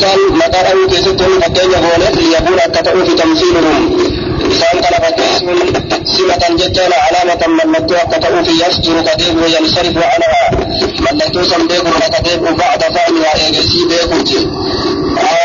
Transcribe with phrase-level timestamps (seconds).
[0.00, 3.96] كان مقام كيستهم فكين هون ليكون أكتئوا في تمثيلهم؟
[4.60, 5.58] كان فكيسون
[6.04, 10.50] سمة جتان علامة من مدوا أكتئوا في يسجر كديب وينصرف عنها
[11.00, 14.48] من لتو سمديب وكديب بعد فهمها إيجسي بيكوتي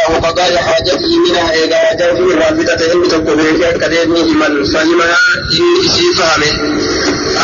[0.09, 5.17] وقضاء حاجته منها إذا وجد في الرافتة هم تقبل كديب من فهمها
[5.59, 6.53] إن إسي فهمه.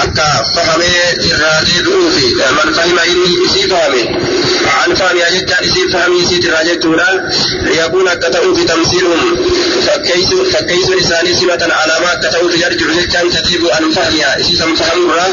[0.03, 0.87] أكا فهمي
[1.41, 4.03] راجي دوفي من فهم إني إسي فهمي.
[4.67, 7.29] عن فهمي أجد إسي فهمي إسي تراجي تورا
[7.65, 9.37] يكون كتاو في تمثيلهم.
[9.87, 15.11] فكيسو فكيسو إساني سمة على ما كتاو في جرجر كان تجيب أن فهمي إسي سمفهم
[15.11, 15.27] را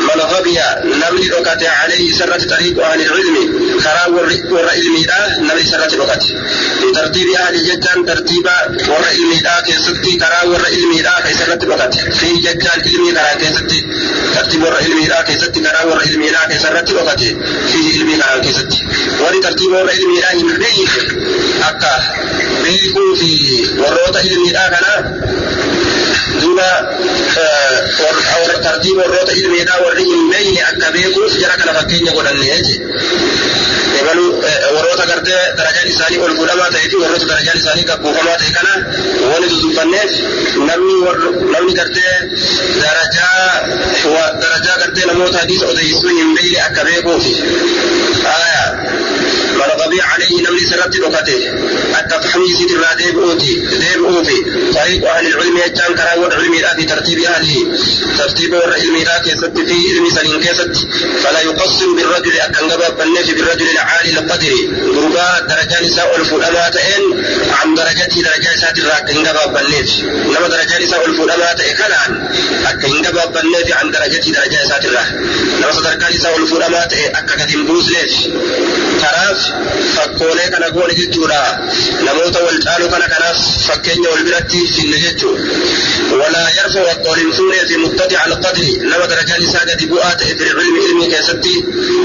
[0.00, 3.36] من غبيا نبري لقات عليه سرة طريق أهل العلم.
[3.80, 4.06] خرا
[4.50, 6.24] ور علمي را سرة لقات
[6.94, 8.46] ترتيب أهل جدان ترتيب
[8.88, 13.48] ور علمي كي ستي خرا ور علمي كي سرة لقات في جدان علمي را كي
[14.34, 17.28] dhokate fi jechaan ilmii karaa keessatti tartiiba warra ilmiidhaa keessatti karaa warra ilmiidhaa keessarratti dhokate
[17.72, 18.78] fihi ilmii karaa keessatti
[19.22, 20.86] warri tartiiba warra ilmiidhaa hin beekne
[21.68, 21.92] akka
[22.62, 23.30] beekuu fi
[23.82, 24.92] warroota ilmiidhaa kana
[26.42, 26.68] duuba
[28.62, 33.71] tartiiba warroota ilmiidhaa warri hin beekne akka beekuuf jara kana fakkeenya godhanne jechuudha.
[34.06, 38.72] Warroota gartee darajaan isaanii ol fuudhamaa ta'ee fi warroota darajaan isaanii gabbuufamaa ta'e kana
[39.32, 40.10] wani dudubbanneef
[40.68, 40.96] namni
[41.54, 42.14] namni gartee
[42.82, 43.42] darajaa
[44.42, 47.32] darajaa gartee namoota hadiisa odeessuu hin beekne akka beekuufi.
[49.92, 51.40] غبي عليه نملي سرت لقته
[52.00, 54.38] التفحمي سيد الله ديبؤوتي ديبؤوفي
[54.74, 57.78] طريق أهل العلم يجان كرا والعلم لا في ترتيب أهله.
[58.18, 60.88] ترتيب العلم لا كيست في علم سنين كيست
[61.22, 64.52] فلا يقصر بالرجل أكن غبا بالنف بالرجل العالي القدر
[64.96, 67.24] غربا درجة نساء الفلامات إن
[67.60, 69.90] عن درجته درجة سات الراكن غبا بالنف
[70.34, 72.10] نما درجة نساء الفلامات إكلان
[72.66, 75.12] أكن غبا بالنف عن درجته درجة سات الراك
[75.60, 78.12] نما صدرك نساء الفلامات أكا كتن بوز ليش؟
[79.02, 79.38] kanaaf
[79.96, 81.40] fakkoolee kana goone jechuudha
[82.06, 85.42] namoota wal caalu kana kanaaf fakkeenya wal biratti finne jechuudha
[86.22, 90.44] walaa yarfa waqoolin fuunee fi muttati al qadri nama darajaan isaa gadi bu'aa ta'e fi
[90.52, 91.54] ilmi ilmii keessatti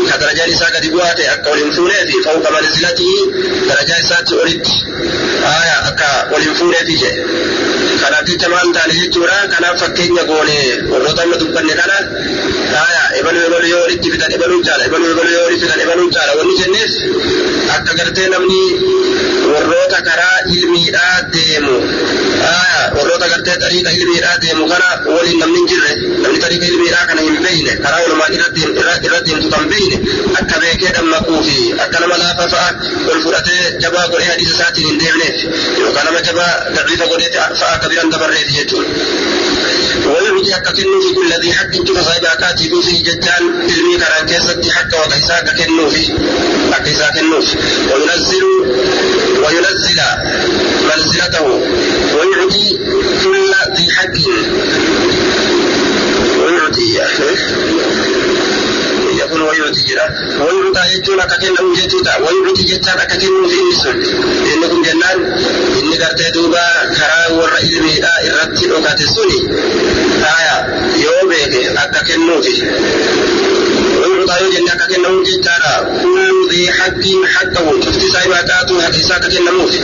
[0.09, 3.17] ka darajaan isaa gadi bu'aa ta'e akka waliin fuunee fi fawqa manzilatii
[3.69, 4.75] darajaa isaatti olitti
[5.89, 7.21] akka waliin fuunee fi jedhe
[8.03, 10.57] kanaaf jecha maal taane jechuudha kanaaf fakkeenya goone
[10.91, 11.97] warroota amma dubbanne kana
[13.19, 16.55] ebalu ebalu yoo walitti fidan ebaluun caala ebalu ebalu yoo walitti fidan ebaluun caala wanni
[16.61, 16.91] jenneef
[17.75, 18.61] akka gartee namni
[19.53, 21.75] warroota karaa ilmiidhaa deemu
[22.97, 25.91] warroota gartee xariiqa ilmiidhaa deemu kana waliin namni hin jirre
[26.23, 29.97] namni xariiqa ilmiidhaa kana hin beekne karaa walumaan irra deemtu kan beekne
[30.41, 32.69] akka beekee dammaquu fi akka nama laafa fa'a
[33.13, 35.37] ol fudhatee jabaa godhee hadiisa isaatiin hin deemneef
[35.83, 39.55] yookaan nama jabaa daciifa godhee fa'a akka biraan dabarreef jechuudha.
[40.05, 44.69] ويعطي حق كنو في كل ذي حق شوف صاحب كاتب في جتان علمي كران كيست
[44.71, 46.03] حق وكيسا كنو في
[46.85, 47.56] كيسا كنو في
[47.93, 48.43] وينزل
[49.43, 49.99] وينزل
[50.87, 51.47] منزلته
[52.15, 52.77] ويعطي
[53.23, 54.17] كل ذي حق.
[56.39, 56.89] ويعطي
[59.19, 60.07] يكون ويعطي جرا.
[60.39, 63.97] ويعطى يجون أككن جتوتا ويعطي جتان أككن في إنسون
[64.53, 65.19] إنكم جنان.
[65.79, 66.65] إني قرتي دوبا
[66.95, 69.41] كرا ورا إلمي دا إرتي أوكات السوني
[70.37, 70.55] آية
[71.05, 72.19] يوبيك أككن
[74.37, 77.03] ويعطى يجن أككن جتارا كل ذي حق
[77.33, 79.79] حقه شفت سايباتاتو حقيسا ككن موفي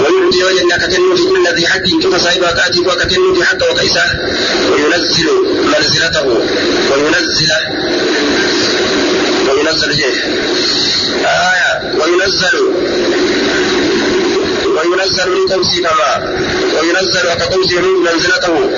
[0.00, 4.04] ويعطي يجن أككن في كل ذي حق شوف سايباتاتي وككن في حق وكيسا
[4.72, 5.28] وينزل
[5.64, 6.26] منزلته
[6.92, 7.50] وينزل
[9.48, 10.16] وينزل جيه
[11.24, 12.56] آية وينزل
[14.76, 16.36] وينزل من قوسي كما
[16.80, 18.70] وينزل كقوسي منزلته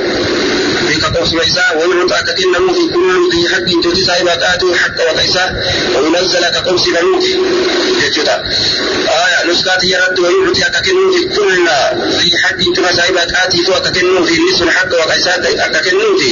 [0.97, 5.45] بكقوس ميسا ويعطى ككنه في كل ذي حق تؤتي صاحباته حق وكيسا
[5.97, 7.25] وينزل كقوس نموت
[8.17, 8.37] جدا
[9.25, 11.69] آية نسكات يرد ويعطي ككنه في كل
[12.19, 13.37] ذي حق تؤتي صاحباته
[13.77, 15.37] وككنه في نصف حق وكيسا
[15.75, 16.31] ككنه في.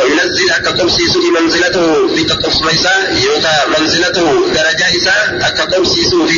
[0.00, 2.06] وينزل كقوس سوء منزلته.
[2.16, 2.94] بكقوس ميسا
[3.24, 4.46] يوكا منزلته.
[4.54, 5.14] درجة إسا
[5.58, 6.30] كقوس سوء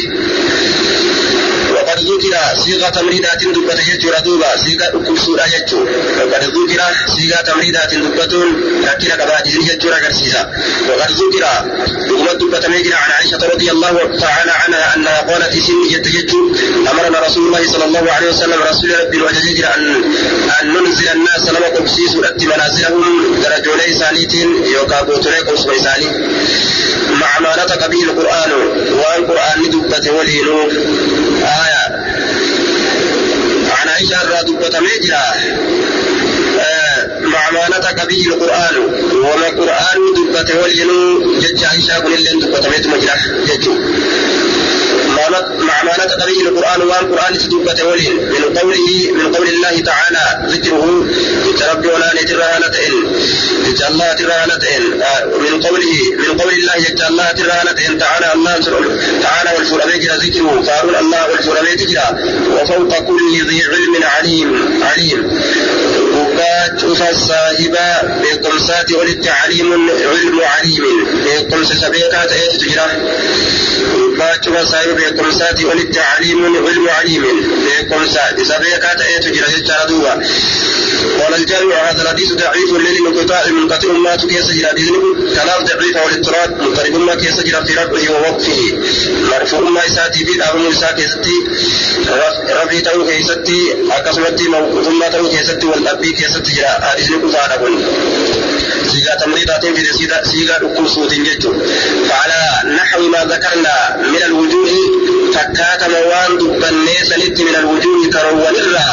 [1.96, 5.88] وقد ذكر صيغة تمريدات دبة يجور دوبا صيغة أكبسورة يجور
[6.18, 6.80] وقد ذكر
[7.16, 8.34] صيغة تمريدات دبة
[8.86, 10.52] لكن قبائل يجور كرسيسا
[10.88, 11.44] وقد ذكر
[12.08, 16.30] دغمة دبة ميجر عن عائشة رضي الله تعالى عنها أنها قالت سن يتجج
[16.92, 20.04] أمرنا رسول الله صلى الله عليه وسلم رسول ربي وججر أن
[20.62, 26.06] أن ننزل الناس لما قبسي سورة منازلهم درجولي سانيتين يوكا بوتولي قبس ميساني
[27.20, 28.52] مع ما نطق به القرآن
[28.92, 30.60] والقرآن دبة ولينو
[31.42, 31.75] آية
[33.70, 35.22] عن عائشة الرادبة ميجرا
[37.20, 38.76] مع ما نطق به القرآن.
[39.12, 43.16] وما القرآن دبة ولينو جج عائشة كل اللي دبة ميت مجرا
[43.46, 43.68] جج.
[45.58, 45.92] مع ما
[46.26, 51.06] به القرآن والقرآن تدبت ولين من قوله من قول الله تعالى ذكره
[51.72, 53.14] ربي ولا نترهنة إن.
[53.88, 54.82] الله ترهنة إن.
[55.40, 57.98] من قوله من قول الله جل الله ترهنة إن.
[57.98, 58.58] تعالى الله
[59.22, 60.62] تعالى والفرابيت ذكره.
[60.66, 61.80] فارون الله والفرابيت
[62.50, 65.40] وفوق كل ذي علم عليم عليم.
[66.16, 67.88] وقات فالصاحبة
[68.22, 71.06] بقمسات ولد عليم علم عليم.
[71.24, 72.90] بقمس سبيكات إيه تجرى.
[74.36, 77.22] وقات فالصاحبة بقمسات ولد عليم علم عليم.
[77.66, 80.22] بقمسات سبيكات إيه تجرى يجرى دوبا
[81.20, 86.62] قال الجامع هذا الحديث ضعيف للانقطاع منقطع ما كيس جرى بإذنه كلام ضعيف والاضطراب.
[86.62, 88.60] مضطرب ما كيس جرى في رفعه ووقفه.
[89.32, 91.06] مرفوع ما يساتي في الأمر يساتي
[92.50, 96.66] رفي تو كيستي أقسمتي موقوف ما تو كيستي والأبي كيستي جرى.
[96.66, 97.70] حديث كفارة
[98.92, 99.84] سيغا تمريضات في
[100.30, 101.52] سيغا صوت جيتو.
[102.08, 104.70] فعلى نحو ما ذكرنا من الوجوه
[105.34, 108.90] فكات موان دبن سنت من الوجوه كرون الرا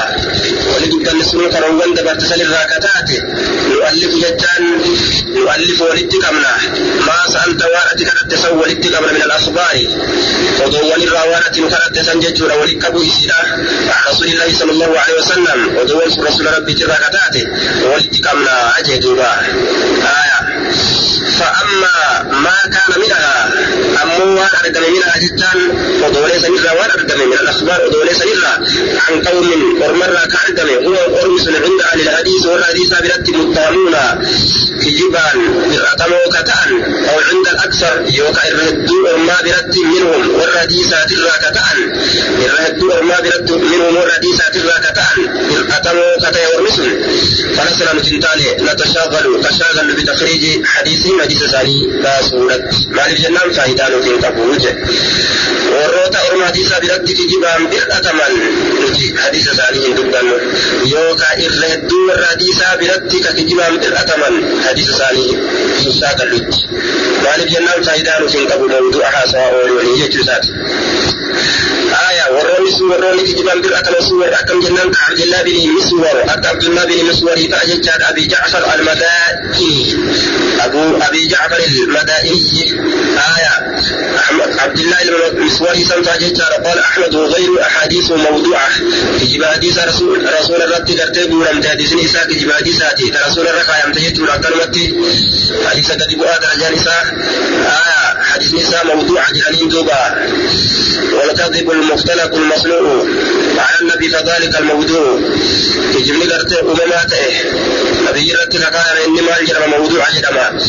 [0.75, 3.17] ولدبن سنو كرون دبرت سن الرا كتاتي
[3.71, 4.63] نؤلف جتان
[5.35, 6.53] نؤلف ولتكمنا
[7.07, 9.75] ما سألت وارتك التسوى ولتكمنا من الأخبار
[10.65, 13.41] ودول الرا وارتك كانت سنججو ولكبو إسيرا
[14.11, 17.47] رسول الله صلى الله عليه وسلم ودول رسول ربي ترا كتاتي
[17.85, 19.31] ولتكمنا أجدوبا
[20.21, 20.39] آية
[21.39, 23.49] فأما ما كان منها
[24.03, 25.59] أمو وان أرقم منها جتان
[26.03, 28.53] ودولي سنرى وان أرقم من الأخبار ودولي سنرى
[29.07, 33.95] عن قوم ورمرة كأرقم هو أرمس عند أهل الحديث والحديث برد متهمون
[34.81, 35.37] كجبان
[35.69, 36.71] برأتمو كتان
[37.09, 41.77] أو عند الأكثر يوكا الرهدو أرما برد منهم والحديث ترى كتان
[42.45, 45.17] الرهدو أرما برد منهم والحديث ترى كتان
[45.49, 46.89] برأتمو كتا يورمسون
[47.57, 53.25] فنسنا نتنتالي نتشاغل تشاغل بتخريج حديثهم حديث ثاني لا سورة مالك
[54.01, 54.59] جنان فايدان في قبول
[55.73, 58.33] warroota orma hadiisa biratti kijibaan bir'ataman
[58.81, 60.35] nuti hadiisa isaanii hin dubbannu
[60.91, 64.35] yookaan irra hedduu warra hadiisaa biratti ka kijibaan bir'ataman
[64.67, 65.31] hadiisa isaanii
[65.87, 66.59] ibsaa gallutti
[67.23, 70.49] maaliif jennaan faayidaa nuti hin qabu mawdu'a haasawaa ooluu jechuu isaati.
[72.09, 76.63] آية وروني سو وروني كجبان بالأكل سور أكم جنان كعبد الله بن مسور أك عبد
[76.63, 79.95] الله بن مسور فأجد أبي جعفر المدائني
[80.65, 82.71] أبو أبي جعفر المدائني
[83.35, 83.53] آية
[84.19, 88.69] أحمد عبد الله المسور سمت أجد قال أحمد وغير أحاديث موضوعة.
[89.21, 94.93] كجب حديث رسول رسول الرد كرتب ولم تحدث نساء كجب حديثاتي رسول الرقا يمتجد ولكلمتي
[95.69, 100.27] حديث كتب هذا رجال آية حديث نساء موضوعة جلالين دوبا.
[101.13, 103.05] والكذب المختلق المصنوع.
[103.57, 105.19] على النبي فذلك الموضوع.
[105.95, 107.27] يجب لقرت أمماته
[108.09, 110.59] نبي رت لقال إنما الجرم موضوع جرما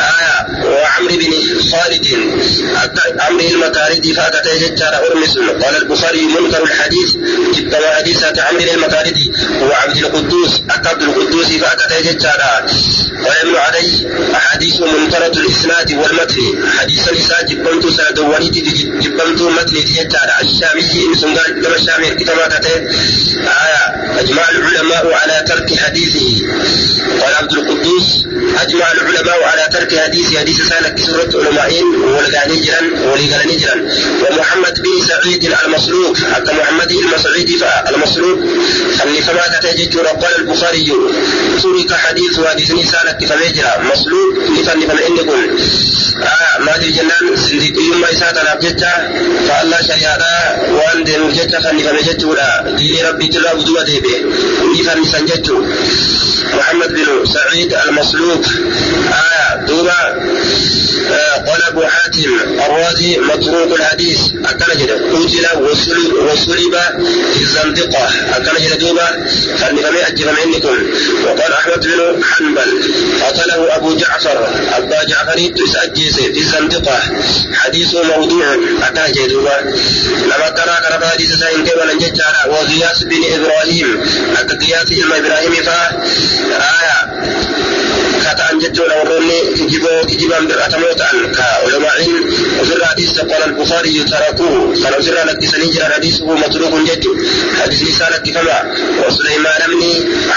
[0.00, 1.32] آية وعمر بن
[1.72, 2.06] خالد.
[3.20, 7.16] عمرو المكاردي فاتت جتار أرمس قال البخاري منكر الحديث
[7.54, 9.32] جبت حديثة عمرو المكاردي
[9.62, 12.40] هو عبد القدوس عبد القدوس فاتت جتار
[13.24, 16.68] قال ابن علي أحاديث منكرة الإسناد والمتن.
[16.78, 18.18] حديث الإسناد جبنت سند
[19.02, 22.86] جبنت متن جتار الشامي إن سنقال كما الشامي كما كتب
[23.66, 23.84] آية
[24.20, 26.46] أجمع العلماء على ترك حديثه.
[27.20, 28.26] قال عبد القدوس
[28.62, 31.72] أجمع العلماء على ترك حديث حديث سالك سورة علماء
[32.52, 33.88] ولقاني جرا ولقاني جرا
[34.30, 37.50] ومحمد بن سعيد المسلوك حتى محمد المسعيد
[37.88, 38.38] المسلوك
[39.04, 40.92] أني فما كتجد قال البخاري.
[41.62, 45.40] ترك حديث حديث سالك فمجرى مسلوك نفن فمن إنكم
[46.22, 48.92] آه ما دي جنان سنديق يوم إسات الأبجتة
[49.48, 50.18] فالله شريعة
[50.72, 52.74] وان دين جتة فني فمجتة ولا.
[52.76, 54.24] دين ربي تلا بدو ديبه
[54.80, 55.66] نفن سنجتة
[56.58, 58.44] محمد بن سعيد المسلوك
[59.12, 60.00] آية دوبا.
[61.10, 62.31] آه قال أبو حاتم.
[62.40, 64.20] الرازي متروك الحديث.
[64.44, 64.94] أكل جدا.
[64.94, 66.74] قتل وصلب,
[67.34, 68.10] في الزندقة.
[68.36, 69.26] أكل جدا دوبا.
[69.58, 70.78] فني فمي أجب منكم
[71.24, 72.82] وقال أحمد بن حنبل.
[73.22, 74.48] قتله أبو جعفر.
[74.76, 77.00] أبا جعفر تسأجيس في الزندقة.
[77.54, 78.54] حديثه موضوع.
[78.82, 79.74] أكل جدا دوبا.
[80.24, 84.00] لما ترى كرب حديث سين كيف نجد وغياث بن إبراهيم.
[84.38, 85.52] أكغياث إلما إبراهيم
[88.32, 92.00] فا آية كتان جدولا وروني كجيبو كجيبان برأتمو تان كعلماء
[92.60, 97.04] وفي الحديث قال البخاري تركوه قال وفي لك سنجر حديثه متروك جد
[97.62, 98.74] حديث لسانك فما
[99.06, 99.82] وسليمان بن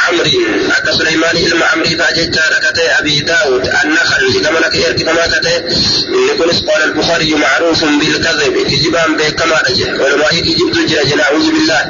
[0.07, 0.31] عمرو
[0.77, 6.59] أك سليمان إلما عمرو فأجد ركتي أبي داود النخل كما لك إرك كما إن كنس
[6.61, 8.67] قال البخاري معروف بالكذب.
[8.69, 9.93] كجبان بكما رجع.
[10.03, 11.81] ولما يجب تجرى نعوذ بالله.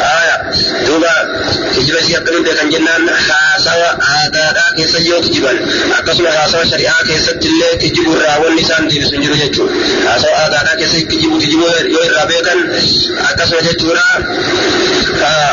[0.00, 0.36] آية.
[0.86, 1.14] دوبا.
[1.76, 3.10] كجبا سيقرن بكم جنان.
[3.10, 3.92] حاسوا
[4.26, 5.56] آدادا كيسا يو كجبان
[5.98, 9.66] أقسم حاسوا شريعة كيسا تلي كجبو راون نسان دي بسنجر جتشو.
[10.06, 12.52] حاسوا آدادا كيسا كجبو كجبو يو الرابيكا
[13.30, 14.08] أقسم جتشورا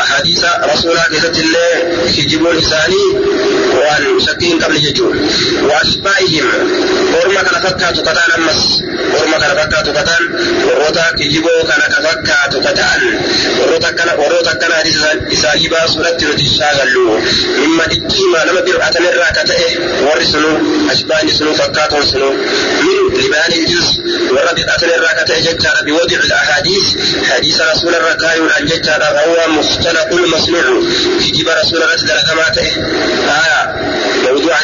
[0.02, 1.66] حديث رسولا كيسا تلي
[2.16, 3.04] كجبو نساني
[3.74, 5.12] وأن شكين قبل جتشو.
[5.62, 6.46] وأشبائهم
[7.14, 8.82] ورما كان فكاتو كتان أمس
[9.14, 10.22] ورما كان فكاتو كتان
[10.66, 13.00] وروتا كجبو كان كفكاتو كتان
[13.60, 14.96] وروتا كان وروتا كان حديث
[15.32, 17.04] إساني باسورة nuti shaagallu
[17.60, 19.68] mimma dhikkiima nama bir'atan irraa ka ta'e
[20.06, 20.50] warri sunu
[20.92, 22.28] ashbaani sunu fakkaatoon sunu.
[22.86, 23.88] Min libaani juz
[24.34, 25.76] warra bir'atan irraa ka ta'e jechaadha
[27.76, 30.62] رسول الله كايون عن ججارة هو مختلق المصنوع
[31.20, 32.72] في جيب رسول الله تدرى كما تئه
[33.42, 33.60] آية
[34.32, 34.62] موضوعا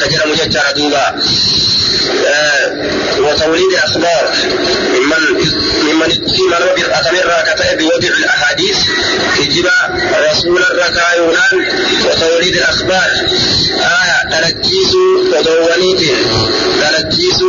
[0.00, 1.14] كجرم ججارة دوبا آه
[3.18, 4.34] وتوليد الأخبار.
[4.94, 5.22] ممن
[5.82, 8.14] ممن فيما لو بالأتمر كتئ بوضع
[9.40, 9.66] جيب
[10.30, 11.66] رسول الله كايونان
[12.04, 13.10] وتوليد الأخبار.
[13.80, 14.94] آية تركيس
[15.32, 16.00] ودوانيت
[16.82, 17.42] تركيس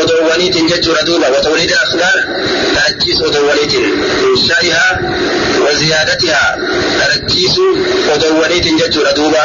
[0.00, 2.24] ودوانيت ججر دوبا وتوليد الأخبار
[2.76, 3.72] تركيس ودوانيت
[4.24, 5.00] إنشائها
[5.60, 6.56] وزيادتها.
[7.18, 7.58] تركيس
[8.12, 9.44] ودوانيت ججر دوبا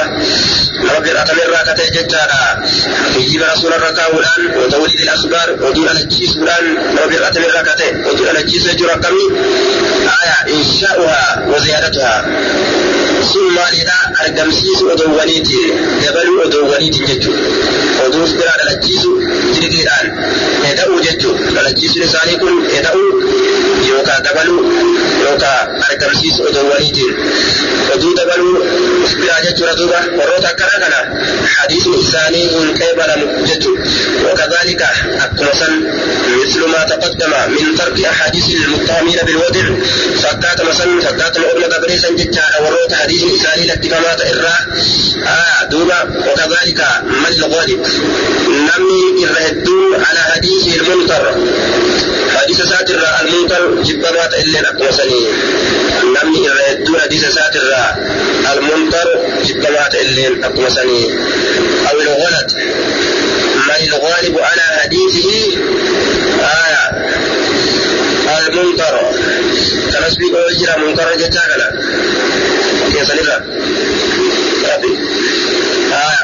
[0.96, 2.66] رب الأتمر كتئ ججارة
[3.14, 8.68] في جيب رسول الله كايونان وتوليد الأخبار ودون الجيس فلان رب الأتمر كتئ ودون الجيس
[8.68, 9.26] جرى كمي
[10.22, 12.26] آية إنشاؤها وزيادتها
[13.34, 15.58] ثم لذا أرقمسيس أدوانيتي
[16.02, 17.32] دبل أدوانيتي جتو
[18.06, 19.04] ودوف برا دلجيس
[19.56, 20.06] جرقيدان
[20.72, 23.00] يدعو جتو دلجيس لساني كن يدعو
[23.90, 24.50] يوكا دبل
[27.94, 28.42] ودو دبل
[29.22, 31.00] برا جتو ردوبة وروتا كنا كنا
[31.58, 33.12] حديث إنساني إن كيبل
[33.48, 33.72] جتو
[34.26, 34.82] وكذلك
[35.26, 35.70] أكمسا
[36.44, 39.66] مثل ما تقدم من ترك أحاديث المتهمين بالوضع
[40.24, 43.24] فكات مثلا فكات الأمة بريسا جتا وروتا حديث
[43.74, 44.54] اتفامات إرى
[45.28, 47.88] آه دوبا وكذلك من الغالب
[48.48, 51.36] نمي الرهدون على حديث المنكر
[52.38, 55.22] حديث ساتر المنكر جبرات إلا أقوسني
[56.04, 56.73] نمي الرهدون
[57.04, 57.62] حديث ساتر
[58.54, 59.08] المنكر
[59.46, 61.04] جبرات إلا أقوسني
[61.92, 62.50] أو الغلط.
[63.68, 65.30] من الغالب على حديثه؟
[66.40, 66.86] آية
[68.40, 69.12] المنكر.
[69.92, 71.68] كنسبي أجرى منكر جتاكنا
[72.94, 73.38] keessa irra
[74.70, 74.94] rabbi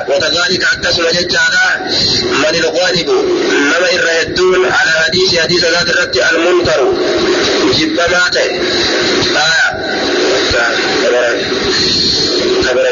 [0.10, 1.66] وكذلك أكسم ججالا
[2.42, 3.10] من الغالب؟
[3.52, 6.94] نما الرهدون على حديث حديث ذات الرد المنكر.
[7.78, 8.50] جب ماته
[10.60, 10.80] آية
[12.68, 12.86] خبر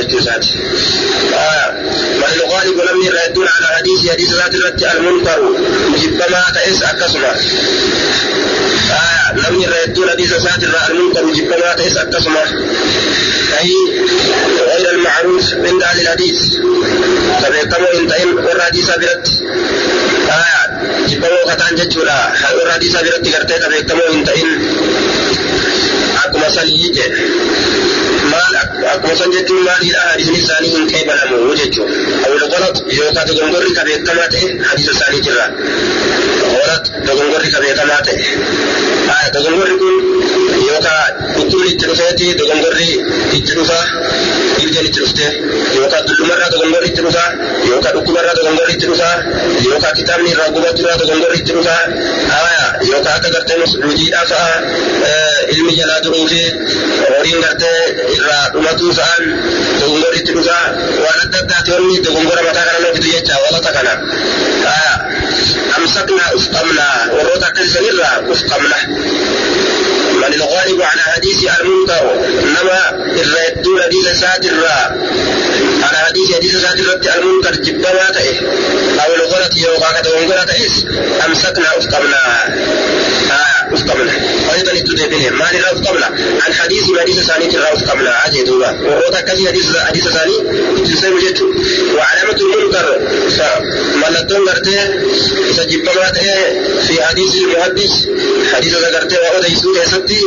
[2.18, 5.56] من الغالب لم يردون على حديث حديث ذات الرد المنكر.
[5.98, 7.24] جب ماته إس أكسم
[8.92, 11.34] آية لم يردون حديث ذات المنكر.
[11.34, 12.36] جب ماته إس أكسم
[13.62, 13.74] أي
[14.68, 16.40] غير المعروف عند أهل الحديث.
[17.44, 18.90] فبيكمو إن تئن ورى حديث
[21.08, 24.18] جبمو كتان جتشولا ورى حديث برت كرتي فبيكمو إن.
[26.38, 27.02] تئن أكما سنيجي
[28.32, 28.56] maal
[28.94, 31.90] akkuma san jechuun maaliidha hadiisni isaanii hin qeebalamu jechuun
[32.26, 35.46] awwal qorat yookaan dogongorri ka beekamaa ta'e hadiisa isaanii jirra
[36.54, 38.26] qorat dogongorri ka beekamaa ta'e
[39.36, 39.96] dogongorri kun
[40.78, 42.90] yookaan dhukkubni itti dhufeeti dogongorri
[43.38, 43.78] itti dhufa
[44.58, 45.26] dhibdeen itti dhufte
[45.78, 47.24] yookaan dullumarraa dogongorri itti dhufa
[47.70, 49.10] yookaan dhukkubarraa dogongorri itti dhufa
[49.70, 51.76] yookaan kitaabni irraa gubaturraa dogongorri itti dhufa
[52.92, 54.52] yookaan akka gartee masluujiidhaa fa'a
[55.56, 56.42] ilmi jalaa duruu fi
[57.16, 57.80] horiin gartee
[58.18, 59.24] irraa dhumatuu fa'aan
[59.82, 60.58] dogongorri itti dhufa
[61.06, 63.94] waan adda addaati wanni dogongora mataa kana noo fidu jecha walata kana
[65.78, 68.42] amsaknaa uf qabnaa warroota akkasisanirraa uf
[70.28, 72.16] من الغالب على حديث المنكر
[72.46, 72.90] نما
[73.22, 74.66] الردون حديث ساتر
[75.84, 78.40] على حديث حديث ساتر المنكر جبنا تئه
[79.06, 80.86] أو الغلط يوقع كتوان تئس
[81.26, 82.18] أمسكنا أفقمنا
[83.32, 83.57] آه.
[83.74, 84.14] أفقمنا
[84.54, 86.06] أيضا استدبنه ما لنا أفقمنا
[86.46, 90.34] عن حديث حديث ثاني ترى أفقمنا عجيب الله وقوتا كذي حديث حديث ثاني
[90.86, 91.42] تسمى جت
[91.96, 93.00] وعلامة المنكر.
[93.96, 94.80] ملتون قرته
[95.58, 96.38] سجبنا تئه
[96.88, 97.92] في حديث المحدث
[98.54, 100.22] حديث ذكرته وأوديسو كيستي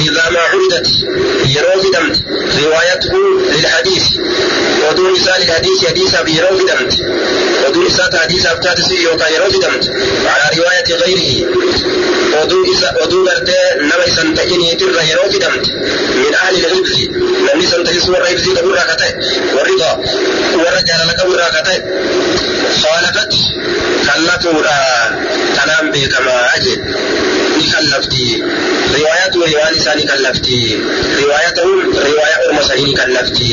[0.00, 0.88] إذا ما عرضت
[1.46, 2.16] يروي دمت.
[2.64, 3.14] روايته
[3.52, 4.04] للحديث.
[4.88, 6.92] ودون مثال الحديث حديث بيروي دمت.
[7.66, 9.84] ودون مثال حديث أفتات سي يوكا يروي دمت.
[10.26, 11.50] على رواية غيره.
[12.42, 12.59] ودون
[13.04, 15.70] oduu gartee nama isan ta'iniitirra yeroo fidamte
[16.22, 17.04] min ahli lhibzi
[17.46, 19.12] namni isan ta'is warra hibzii qaburraa ka ta'e
[19.56, 19.74] warri
[20.64, 21.78] warra jaalala qaburraa ka ta'e
[22.82, 23.32] khaalafat
[24.06, 24.76] kallafuudha
[25.56, 28.24] kanaan beekamaa jedhe ni kallafti
[28.96, 30.58] riwaayaatu riwaan isaa ni kallafti
[31.20, 33.48] riwaayatahum riwaayaa orma sanii ni kallafti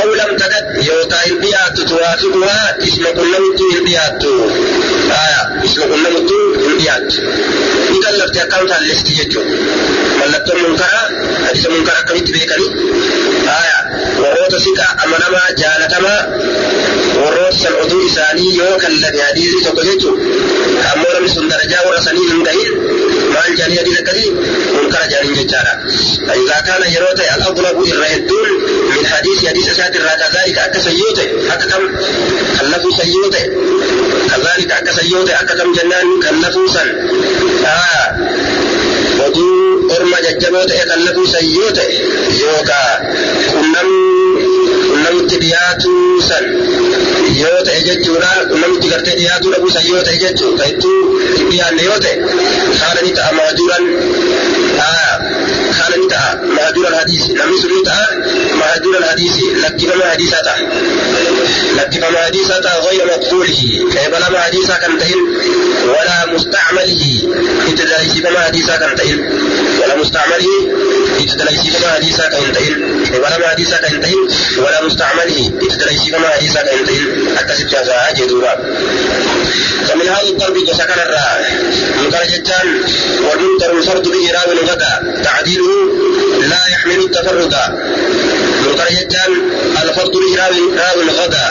[0.00, 4.32] aw lam takad yookaa hin dhiyaattu tuwaafiquhaa isma qunnamtu hin dhiyaattu
[5.22, 7.20] aya isma qunnamtu hin dhiyaattu
[7.92, 9.12] ni kallafti akkam taallesti
[15.04, 16.20] amanamaa jaalatamaa
[17.24, 22.26] warroota san oduu isaanii yoo kallafe hadiisii tokko jechuudha ammoo namni sun darajaa warra sanii
[22.30, 22.72] hin gahin
[23.34, 24.30] maal jedhanii hadiisa akkasii
[24.76, 25.74] munkara jedhaniin jechaadha
[26.26, 28.48] فإذا كان يروت الأغلب الرهدون
[28.96, 31.84] من حديث حديث سات كذلك أكا سيوته أكا كم
[32.60, 33.44] كلفوا سيوته
[34.30, 36.88] كذلك أكا سيوته أكا كم جنان كلفوا سن
[37.66, 38.06] آه
[39.26, 41.94] oduu orma jajjaboo ta'e kallafuu sayyoo ta'e
[42.42, 42.90] yookaa
[44.90, 46.44] qunnamti dhiyaatuu san
[47.40, 51.00] yoo ta'e jechuudha qunnamti gartee dhiyaatuu dhabuu san yoo ta'e jechuu ta'ettuu
[51.50, 52.14] dhiyaanne yoo ta'e
[52.80, 53.84] haala ni ta'a maajuran
[54.80, 58.06] haala ni ta'a maajuran hadiisi namni sun ni ta'a
[58.60, 60.60] maajuran hadiisi lakkifama hadiisaa ta'a
[61.78, 63.60] lakkifama hadiisaa ta'a غير مقبوله
[63.94, 65.20] كيبلما hadiisaa kan ta'in
[65.86, 67.02] ولا مستعمله
[67.68, 69.18] إتدليسي فما حديثا كان تئن
[69.82, 70.46] ولا مستعمله
[71.20, 72.74] إتدليسي فما حديثا كان تئن
[73.14, 77.06] ولا ما حديثا كان تئن ولا مستعمله إتدليسي فما حديثا كان تئن
[77.38, 78.54] أكسب جازا جدورا.
[79.88, 81.50] فمن هذا الضرب وسكن الراء
[82.02, 82.68] منكر جتان
[83.26, 85.70] والمنكر الفرد به راو غدا تعديله
[86.52, 87.54] لا يحمل التفرد.
[89.06, 89.32] جتان
[89.82, 91.46] الفرد به راو غدا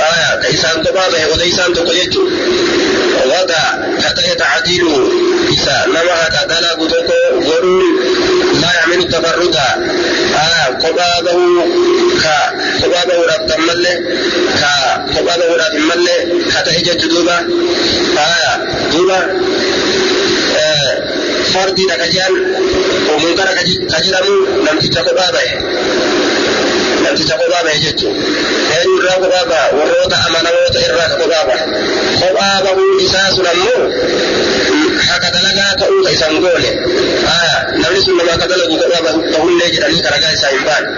[0.00, 2.28] آية كيسان تبابه وليسان تقيجو
[3.26, 3.64] غدا
[3.98, 5.12] كتئ تعديله
[5.54, 7.82] إسا نما هذا دلق تكو غرور
[8.62, 11.38] لا يعمل التفرد آه قبابه
[12.22, 12.38] كا
[12.82, 13.94] قبابه رفت ملة
[14.60, 17.38] كا قبابه رفت ملة كتئ جدوبة.
[18.18, 18.56] آه
[18.92, 19.16] دوبة.
[20.56, 21.04] آه
[21.54, 22.32] فردي دكجان
[23.10, 23.48] ومنكر
[23.90, 25.52] كجرمو نمتي قبابه namticha kophaa bahe
[27.24, 28.16] jechuun
[28.76, 33.84] eenyu irraa kophaa baha warroota amanamoota irraa ka kophaa bahuun isaa sun ammoo
[35.10, 36.70] haka dalagaa ta'uu ka isan goone
[37.82, 39.02] namni sun nama akka dalagu kophaa
[39.34, 40.88] bahullee jedhanii ka ragaa isaa hin baane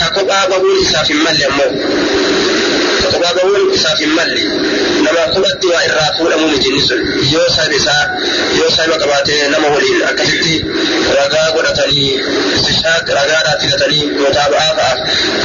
[0.00, 1.70] ka kophaa bahuun isaaf hin malle ammoo
[3.12, 4.42] kophaa bahuun isaaf hin malle
[5.06, 7.00] nama kophatti waa irraa fuudhamu mijinni sun
[7.32, 8.02] yoo sahiba isaa
[8.58, 10.54] yoo sahiba qabaatee nama waliin akkasitti
[11.18, 12.10] ragaa godhatanii
[13.18, 14.98] ragaadhaaf filatanii mutaaba'aa fa'aaf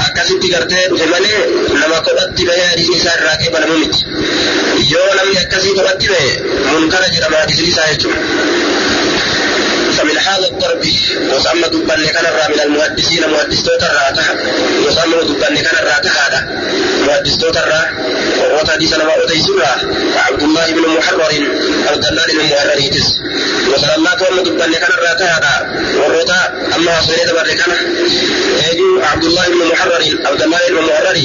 [0.07, 1.41] akkasitti gartee dhufe malee.
[10.29, 10.83] هذا الضرب
[11.33, 13.91] وسمى دبان كان من المحدثين محدث توتر
[14.85, 16.39] وسمى دبان كان الراتها هذا.
[17.07, 17.73] محدث توتر
[18.39, 19.73] وروت حديث نما أتي سرة
[20.27, 21.31] عبد الله بن محرر
[22.11, 23.07] الله بن محرر يتس.
[23.73, 25.53] وصلى الله توم دبان كان الراتها هذا.
[25.99, 26.31] وروت
[26.75, 27.71] أما سنة بر كان.
[28.71, 31.17] يجو عبد الله بن محرر عبد الله بن محرر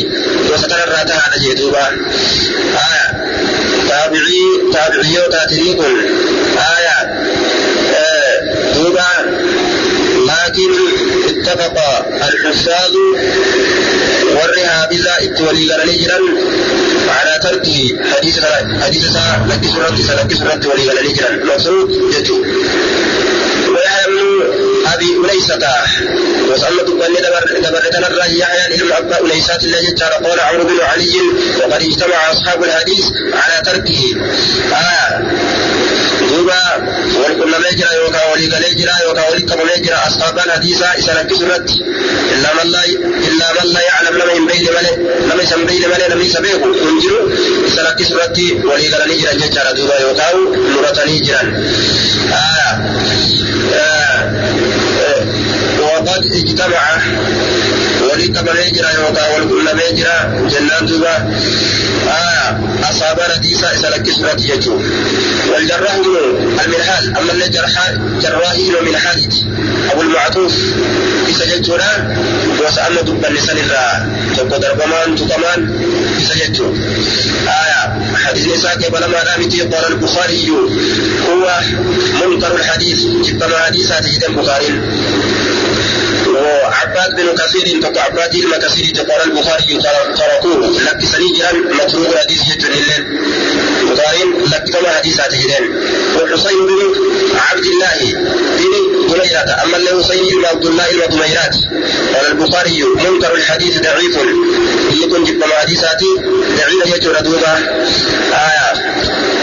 [0.53, 1.87] وستر الراتها هذا جيتوبا
[2.89, 3.07] آية
[3.89, 5.93] تابعي تابعي وتاتريكم.
[6.77, 7.15] آية
[8.75, 9.11] دوبا
[10.29, 10.71] لكن
[11.65, 12.93] اتفق الحفاظ
[14.37, 16.19] والرهابزة اتولي نجرا
[17.09, 18.39] على تركه حديث
[18.83, 19.65] حديث سا لك
[20.07, 22.45] سلك سرت ولي نجرا مفروض يجو
[23.69, 24.19] ويحيى بن
[24.95, 25.59] أبي انيسة
[26.51, 31.17] وسألت بني دبر دبر تنرى يحيى علم أبا انيسات الذي قال عمرو بن علي
[31.59, 34.17] وقد اجتمع أصحاب الحديث على تركه.
[34.73, 35.23] آه.
[36.45, 36.61] Duuba
[37.23, 41.45] wal qunnamee jira yookaan walii galee jira yookaan walitti qabamee jira asxaabaan hadiisaa isa rakkisu
[41.47, 41.77] irratti
[42.35, 44.95] illaa man laa yaclam nama hin beekne malee
[45.29, 47.21] nama isa hin beekne malee namni isa beeku hin jiru
[47.71, 50.37] isa rakkisu irratti walii galanii jiran jechaadha duuba yookaan
[50.75, 51.49] muratanii jiran.
[55.85, 56.83] وقد اجتمع
[58.25, 61.17] ولك ميجرا يوكا والقلنا ميجرا جنان دوبا
[62.09, 62.59] آه
[62.91, 64.81] أصاب رديسا إسالك سورة يجو
[65.53, 65.95] والجراح
[66.65, 69.45] المنحال أما اللي جرح جراحين ومن حالتي
[69.93, 70.53] أبو المعطوف
[71.31, 72.17] إسا جتونا
[72.67, 75.61] وسألنا دبا لسان الرا تبقى دربمان تقمان
[76.23, 76.73] إسا جتو
[77.47, 77.83] آية
[78.25, 80.51] حديث نساء قبل ما دامتي قال البخاري
[81.29, 81.61] هو
[82.29, 84.81] منكر الحديث جبما حديثات جدا البخاري
[86.45, 89.79] وعباد بن كثير تقع عباد بن كثير تقال البخاري
[90.17, 93.05] تركوه لك سنيجرا متروك الحديث جتن الليل
[93.91, 95.65] بخاري لك بريفما حديثات جدين
[96.17, 96.79] وحسين بن
[97.51, 98.13] عبد الله
[98.59, 101.57] بن دميرة أما له حسين بن عبد الله بن دميرات
[102.15, 104.17] قال البخاري منكر الحديث ضعيف.
[105.03, 106.01] يكون جب حديثات
[106.59, 107.55] ضعيف يجر دوبا
[108.33, 108.73] آية.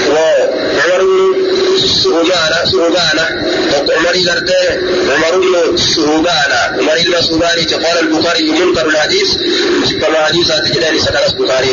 [0.09, 1.40] وعمر بن
[1.87, 3.25] سهبانا سهبانا
[3.97, 4.63] عمر غرتي
[5.09, 9.29] عمر بن سهبانا عمر بن سهبانا قال البخاري منكر الحديث
[9.87, 11.69] جب حديثات جدين سكن البخاري.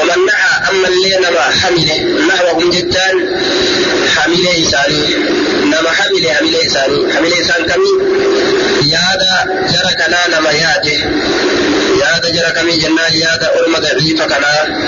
[0.00, 3.40] ومن نعى أما اللي نما حمله نحوهم جدان
[4.16, 5.14] حمله إساني
[5.64, 7.92] نما حمله حمله إساني حمله إسان كمي.
[8.82, 10.98] يادا جرى كنا نما ياده.
[12.22, 14.78] يادا جرى كمي جنا يادا أرمى ضعيفة كنا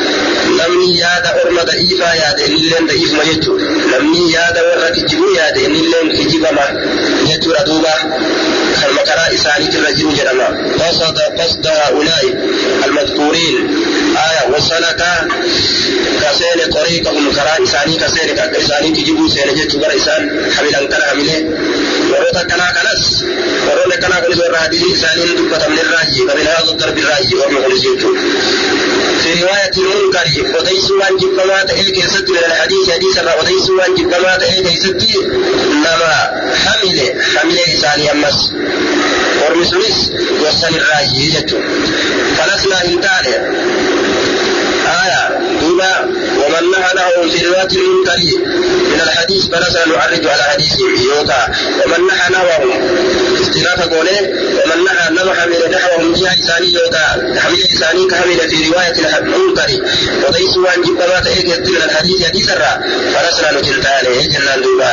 [0.47, 3.59] نمني يادا أرمى ضعيفة يادا إلين ضعيف ما يجو
[3.93, 6.67] نمني يادا ورد جبو يادا إلين كجيبا ما
[8.75, 12.25] ردوبا كالمكرا إساني ترجو جرما قصد قصد هؤلاء
[12.87, 13.85] المذكورين
[14.17, 15.03] آية وسلك
[16.23, 21.45] كسين طريقهم كرا إساني كسين إساني تجيبوا سين جت برا إسان حمل كنا حمله
[22.11, 23.25] وروتا كنا كنس
[23.69, 28.09] وروتا كنا كنس الرادي إساني دبة من الراجي فمن هذا الضرب الراجي ومن خلصيته
[29.23, 34.67] في رواية المنكر وديس وان جبما تأيك يسد من الحديث حديث وديس وان جبما تأيك
[34.73, 35.03] يسد
[35.73, 36.31] إنما
[36.65, 38.53] حمل حمل إساني أمس
[40.41, 41.57] وصل الراجي جتو
[42.39, 43.35] فلسنا إنتانه
[44.87, 45.39] آية.
[45.61, 46.11] دوبا
[46.55, 48.19] ومن نهى له في رواية المنكر
[48.93, 51.49] من الحديث فلسنا نعرج على حديثهم يوتا.
[51.85, 52.71] ومن نهى نهوهم
[53.41, 54.21] استناف قوله
[54.65, 57.07] ومن نهى نهى حمل نحوهم جهة لساني يوتا.
[57.41, 59.71] حمل لساني كحمل في رواية المنكر
[60.25, 62.81] وليس وان جبما تأيك من الحديث حديث الرا.
[63.15, 64.93] فلسنا نجلتاني جنان دوبا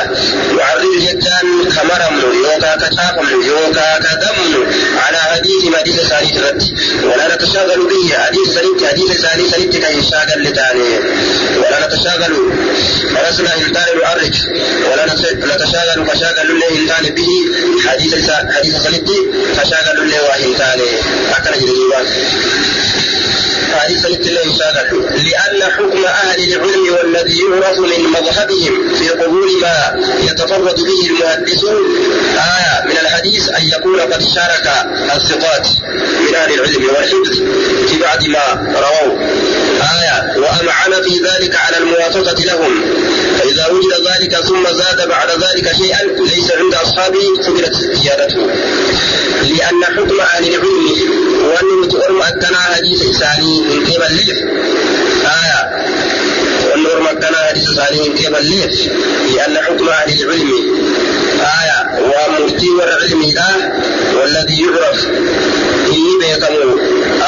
[0.57, 4.65] نعرج جدان كمرم يوكا كتافم يوكا كدم
[4.97, 6.63] على حديث ما حديث ساني ترد
[7.03, 8.17] ولا نتشاغل به.
[8.17, 10.99] حديث سنيت حديث ساني سنيت كي يشاغل لتاني
[11.57, 12.33] ولا نتشاغل
[13.15, 14.35] فلسنا إنتان نعرج
[14.91, 15.05] ولا
[15.55, 17.29] نتشاغل فشاغل له إنتان به
[17.89, 19.09] حديث حديث سنيت
[19.57, 20.79] فشاغل له وإنتان
[21.37, 21.91] أكن جديد
[23.79, 30.75] حديث الله شاغل لأن حكم أهل العلم والذي يعرف من مذهبهم في قبول ما يتفرد
[30.75, 31.83] به المحدثون
[32.35, 34.67] آية من الحديث أن يكون قد شارك
[35.15, 35.67] الثقات
[36.29, 37.41] من أهل العلم والحفظ
[37.89, 39.19] في بعد ما رووا.
[39.99, 42.81] آية وأمعن في ذلك على الموافقة لهم.
[43.61, 48.47] فإذا وجد ذلك ثم زاد بعد ذلك شيئا ليس عند أصحابه قبلت زيادته.
[49.41, 50.85] لأن حكم أهل العلم
[51.45, 54.37] وأن تؤرم أتنا حديث إساني من قبل ليف
[55.23, 55.85] آية.
[56.71, 58.91] والنور مكنا حديث إساني من قبل ليف
[59.35, 60.51] لأن حكم أهل العلم.
[61.39, 62.01] آية.
[62.01, 63.71] ومفتي والعلم لا.
[64.21, 65.05] والذي يعرف
[65.87, 66.79] إني بيكمو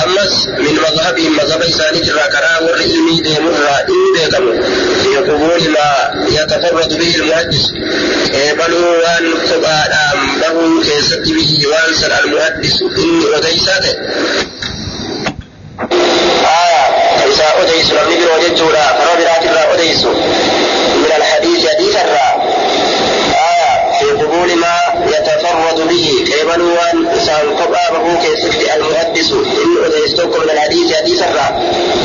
[0.06, 4.52] أمس من مذهبهم مذهب إساني تراكرا والعلم ديمرا إني بيكمو
[5.04, 7.70] في قبول ما يتفرد به المحدث
[8.58, 13.96] بل وان فقادام له كيست به وانسل المحدث إني وديساته
[16.44, 16.86] آية
[17.26, 20.06] إذا أديس لم يبر وجدتنا فرابرات الله أديس
[20.96, 22.44] من الحديث حديث الرا.
[23.34, 24.80] آية في قبول ما
[25.28, 29.32] يتفرد به كيبل وان إسان قبع به كيست المحدث.
[29.32, 31.48] إني أديستكم من الحديث حديث الرا.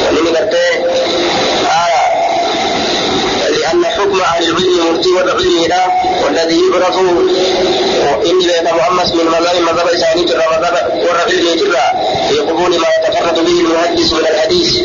[0.09, 0.71] ومن قرته
[1.87, 2.09] آية
[4.23, 5.87] أهل العلم مرتي والعلم لا
[6.25, 6.99] والذي يعرف
[8.27, 11.87] إني بيت مؤمس من مذهب مذهب إساني ترى مذهب والعلم ترى
[12.29, 14.77] في قبول ما يتفرد به المحدث من الحديث.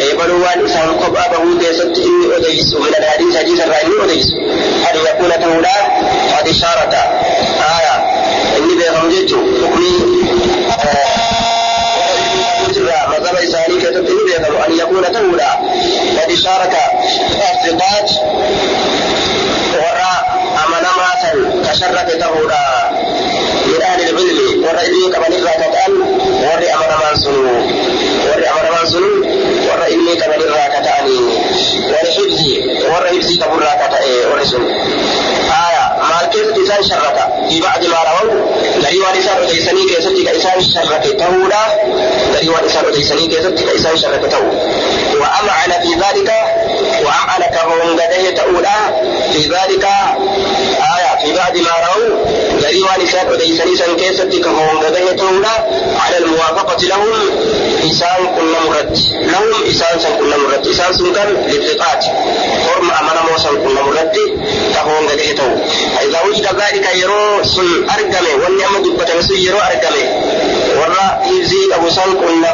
[0.00, 4.26] يقبل وان إسان قبع به كيست إني أديس من الحديث حديث الرأي أديس.
[4.90, 5.76] أن يكون تولا
[6.38, 6.94] قد شارك
[7.78, 7.96] آية.
[8.58, 10.09] إني بيت جدت حكمي
[13.80, 15.52] كيست إني بيت أن يكون تولا
[16.22, 16.76] قد شارك
[17.54, 18.10] الثقات
[19.74, 21.32] وراء أمنا ماسا
[21.70, 22.90] كشرة تهودا
[23.66, 25.74] من أهل العلم والرئيس كما نفرة
[26.42, 27.39] ورّي أمنا مانسنو
[43.12, 44.72] أديسني كيست كإسان شرة تهودا
[45.20, 46.32] وأمعن في ذلك
[47.04, 48.76] وأمعن كهم قده تأولا.
[49.32, 51.18] في ذلك آية.
[51.24, 52.24] في بعد ما رأوا
[52.62, 55.48] دريوان إسان أديسني سن كيست كهم قده تأولا.
[56.00, 57.08] على الموافقة لهم
[57.90, 58.98] إسان كل مرد.
[59.22, 60.66] لهم إسان سن كل مرد.
[60.66, 62.04] إسان سن كان للثقات
[62.66, 64.16] فرم أمنا موسى كل مرد.
[64.74, 65.56] كهم قده تأولا
[66.02, 68.44] إذا وجد ذلك يرو سن أرقمي.
[68.44, 70.04] والنعم دبة سن يرو أرقمي.
[70.80, 72.44] ورا إذي أبو سن كل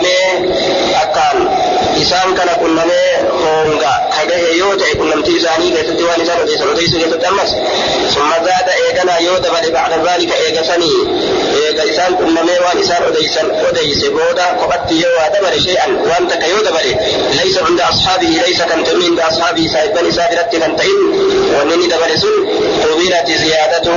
[1.03, 1.56] أكان
[2.03, 3.11] isaan kana qunnamee
[3.43, 7.51] honga kagahe yoo ta'e qunnamtii ترتيب ثاني كيف تدوان إسان وديس وديس كيف تتمس
[8.15, 10.91] ثم زاد إيقنا يودا بل بعد ذلك إيقسني
[11.57, 16.97] إيقا إسان أممي وان إسان وديس وديس بودا قبت يوا دبر شيئا وانت كيودا بل
[17.45, 20.99] ليس عند أصحابه ليس كان تمين بأصحابه سايبني سابرت كان تئن
[21.61, 22.37] ونني دبر سن
[22.85, 23.97] طويلة زيادته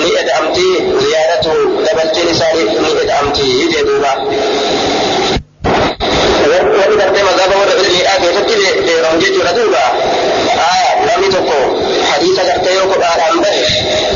[0.00, 0.70] نئد أمتي
[1.06, 1.54] زيادته
[1.86, 4.12] دبلتين إساني نئد أمتي يجي دوبا
[6.80, 8.54] wani gartee mazhaaba warra ilmiidhaa keessatti
[8.86, 9.82] beekamu jechuudha duuba
[11.06, 11.58] namni tokko
[12.10, 13.62] hadiisa gartee yoo kophaadhaan bahe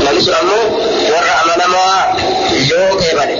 [0.05, 0.63] namni sun ammoo
[1.13, 1.97] warra amanamaa
[2.71, 3.35] yoo qeebale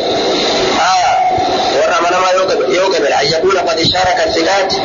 [1.79, 2.31] warra amanamaa
[2.77, 4.77] yoo qeebale ayyakuuna qad ishaaraka silaati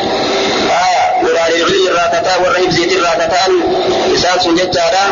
[1.25, 3.53] walaali ilmi irraa kataa warra hibziiti irraa kataan
[4.17, 5.03] isaan sun jechaadha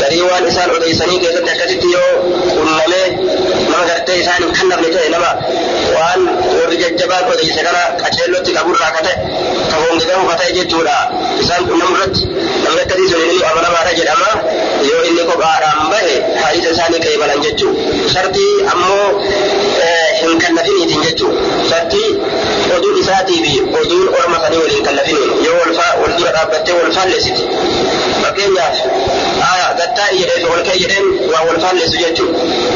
[0.00, 2.10] garii waan isaan odeysanii keessatti akkasitti yoo
[2.56, 3.06] qunnamee
[5.14, 5.30] nama
[7.22, 9.12] warri jajjabaan odeyse kana qaceellotti qaburraa kate
[9.70, 10.96] ka hongegamu ka ta'e jechuudha
[11.42, 12.22] isaan qunnamu irratti
[12.64, 14.30] namni akkasii sun inni amanamaadha jedhama
[14.90, 17.72] yoo inni kophaadhaan bahe hadiisa isaanii qeebalan jechuu
[18.14, 19.06] shartii ammoo
[20.20, 21.30] hin kallafiniitiin jechuu
[21.70, 22.08] shartii
[22.76, 25.58] oduun isaatii fi oduun orma sanii waliin kallafiniin yoo
[26.02, 27.42] wal dura dhaabbattee wal faalleessiti
[28.22, 28.76] fakkeenyaaf
[29.52, 32.73] aya gattaa'i jedhee ol ka'e jedheen waa wal faalleessu jechuu aya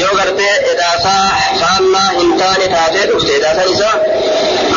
[0.00, 1.24] yoo gartee edaasaa
[1.60, 3.94] faallaa hin taane taatee dhufte edaasaan isaa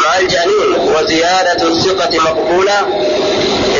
[0.04, 2.78] maal jedhaniin waziyaadatu siqati maqbuula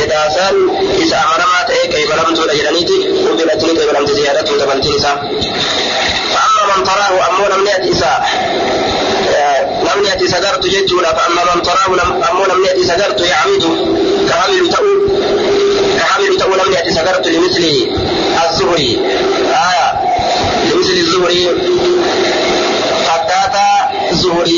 [0.04, 0.56] edaasaan
[1.04, 2.96] isa amanamaa ta'ee qeebalamtuudha jedhaniiti
[3.32, 5.16] ubilatini qeebalamte ziyaadatu dabaltiin isaa
[6.34, 8.18] فأما من تراه أمو لم يأتي إساء
[9.88, 11.86] لم يأتي سجرت جدولا فأما من تراه
[12.30, 13.64] أمو لم يأتي سجرت يعمد
[14.28, 14.84] كحمل تأو
[15.98, 17.64] كحمل تأو لم يأتي سجرت لمثل
[18.44, 18.90] الزهري
[19.70, 19.87] آية لمثل الزهري فكاتا زهري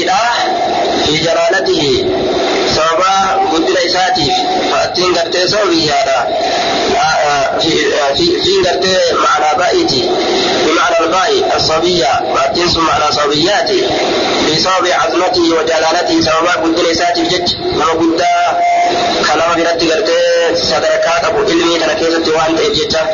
[0.05, 0.19] لا
[1.07, 2.07] في جلالته
[2.75, 3.15] سببا
[3.53, 4.31] قدر إساتي
[4.73, 6.29] فأتين قرتي سوي هذا
[7.61, 7.71] في
[8.17, 10.11] في في قرتي معنى بائتي
[10.67, 13.83] بمعنى الباء الصبية وأتين معنى صبياتي
[14.49, 18.23] بسبب عظمته وجلالته سببا قدر إساتي جج ما قد
[19.33, 23.07] كلام برد قرتي صدركات أبو علمي كان كيسة وانت إبجتا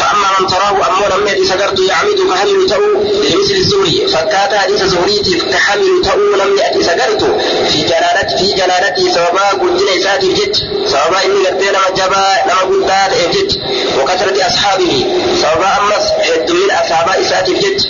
[0.00, 5.34] فأما من تراه أمو لم يدي سقرت يعمد كحمل تأو لمثل الزهري فكات حديث زهريتي
[5.52, 7.22] كحمل تأو لم يأتي سقرت
[7.70, 12.90] في جلالته في جلالته سببا قلت إساتي بجد سببا إني قلت لما جبا لما قلت
[13.28, 13.62] بجد
[14.00, 15.06] وكثرة أصحابه
[15.42, 17.80] سببا أمس حد أصحاب إساتي بجد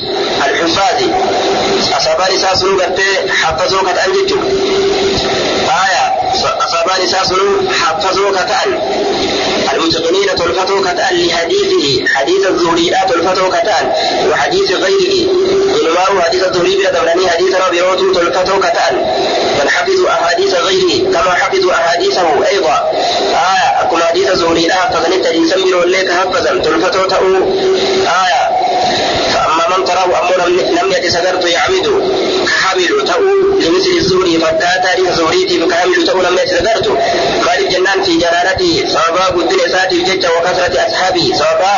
[0.49, 1.03] الحفاظ
[1.97, 3.01] أصحاب إساس قلت
[3.43, 4.33] حفظوا قد أنجد
[5.71, 7.33] آية أصحاب إساس
[7.81, 8.51] حفظوا قد
[9.75, 12.05] المتقنين تلفتوا كتان لحديثه.
[12.15, 13.93] حديث الزهري لا تلفتوا كتان
[14.31, 15.31] وحديث غيره.
[15.81, 19.07] إنما حديث الزهري بلا دبلني حديث ربيعوت تلفتوا كتان
[19.61, 22.91] بل حفظوا أحاديث غيره كما حفظوا أحاديثه أيضا.
[23.31, 27.27] آية أكون حديث الزهري لا فغنت جنسا من وليك حفظا تلفتوا تأو.
[28.07, 28.50] آية
[29.79, 31.87] من تراه أمر لم يتسدرت يعمد
[32.47, 33.23] كحبل تأو
[33.61, 36.89] لمثل الزهري فتاتا لزهريتي فكحبل تأو لم يتسدرت
[37.47, 38.85] مالك جنان في جلالته.
[38.89, 41.33] سببا قدن إساتي الجج وكثرة أصحابه.
[41.39, 41.75] سببا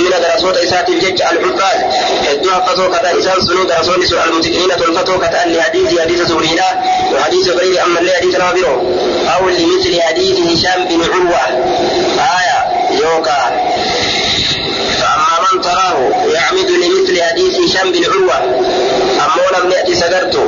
[0.00, 1.78] من درسوت إساتي الجج الحفاظ
[2.28, 6.68] هدو حفظوا كتا إسان سنو درسون سوء المتقنين تلفتوا كتا لحديث حديث زهرينا.
[7.14, 8.74] وحديث غير أما اللي حديث نابره
[9.34, 11.46] أو لمثل حديث هشام بن عروة.
[12.38, 12.58] آية
[13.00, 13.40] يوكا.
[15.00, 15.98] فأما من تراه
[16.34, 16.70] يعمد
[17.36, 18.36] حديث هشام بن عروة
[19.24, 20.44] أما لم يأتي سجرته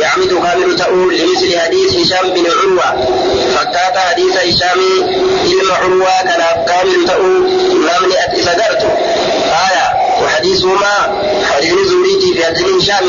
[0.00, 3.06] يعمد كامل تؤول لمثل حديث هشام بن عروة
[3.56, 4.78] فكات حديث هشام
[5.44, 9.29] علم عروة كان كامل تؤول لم يأتي سجرته آية
[10.24, 10.94] وحديثهما
[11.54, 13.06] حديث زوريتي في حديث هشام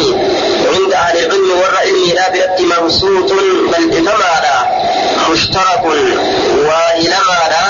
[0.74, 3.32] عند أهل العلم والعلم لا برد مبسوط
[3.72, 4.56] بل إثمانا
[5.32, 5.84] مشترك
[6.66, 7.64] وإلمانا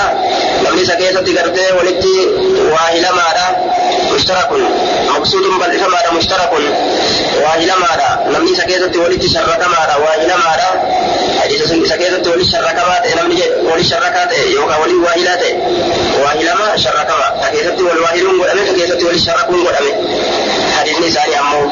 [0.64, 2.12] namni isa keessatti gartee walitti
[2.72, 3.46] waa hilamaadha
[4.12, 4.62] mushtarakun
[5.14, 6.64] maqsuudun bal'ifamaadha mushtarakun
[7.44, 10.68] waa hilamaadha namni isa keessatti walitti sharrakamaadha waa hilamaadha
[11.40, 13.38] hadiisa sun isa keessatti walitti sharrakamaa ta'e namni
[13.70, 15.52] walitti sharrakaa ta'e yookaan waliin waa hilaa ta'e
[16.24, 19.92] waa hilama sharrakama ka keessatti wal waa hiluun godhame ka keessatti walitti sharrakuun godhame.
[20.76, 21.66] Hadiisni isaanii ammoo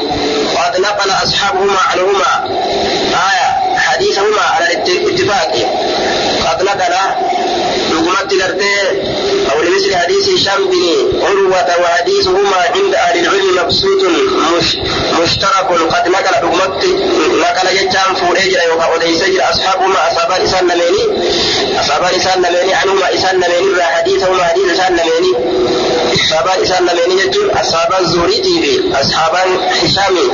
[0.55, 2.31] وقد نقل أصحابهما عنهما
[3.31, 5.53] آية حديثهما على الاتفاق
[6.47, 6.95] قد نقل
[7.91, 8.75] لقمت قرتي
[9.53, 10.83] أو لمثل حديث هشام بن
[11.27, 14.03] عروة وحديثهما عند أهل العلم مبسوط
[14.59, 14.77] مش
[15.23, 16.85] مشترك قد نقل لقمت
[17.43, 20.67] نقل يجام فوريجر يوكا وديسجر أصحابهما أصحاب إسان
[22.01, 25.33] بابا إسان لميني عنهما إسان لميني را حديثهما حديث إسان لميني
[26.31, 29.37] بابا إسان لميني جتون أصحاب الزوري تي في أصحاب
[29.71, 30.27] حشامي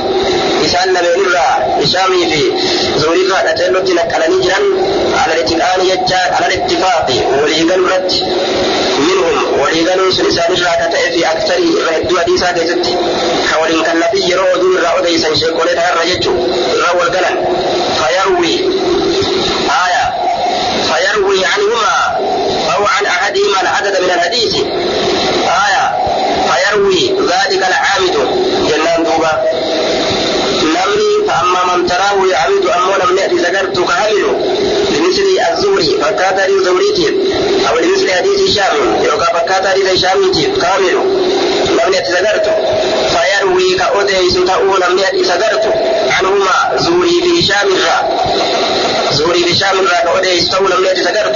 [0.65, 1.47] إسان لميني را
[1.81, 2.41] حشامي في
[2.99, 4.65] زهري را أتلوتي نكالني جران
[5.17, 7.09] على الاتقان يجا على الاتفاق.
[7.43, 8.11] وليغن رد
[8.99, 9.59] منهم.
[9.61, 11.59] وليغن سلسان را كتئ في أكثر
[11.97, 12.87] ردوا ديسا كيست
[13.53, 16.31] كولين كالنبي يرو دون را أديسا شيكولين هر رجتو
[16.81, 17.35] را والقلن
[17.99, 18.56] فيروي
[24.07, 24.55] من الحديث
[25.65, 25.97] آية
[26.47, 28.15] فيروي ذلك العامد
[28.69, 29.43] جنان دوبا.
[30.63, 34.25] نمني فأما من تراه يعمد أمو لم يأتي ذكرت كهمل
[34.91, 37.07] لمثل الزهري فكات لي زهريتي
[37.69, 39.03] أو لمثل حديث هشام.
[39.03, 40.95] يوكا فكات لي هشام كامل.
[41.69, 42.49] لم يأتي ذكرت.
[43.11, 45.73] فيروي كأوديس تأو لم يأتي ذكرت.
[46.09, 47.67] عنهما زهري في هشام
[49.11, 51.35] زهري في هشام كأوديس تأو لم يأتي ذكرت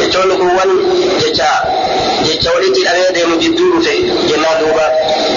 [0.00, 0.70] يقول كوان
[1.20, 1.50] جتا
[2.24, 4.92] جتا ولدي الأمير ديم جدور في جنان دوبا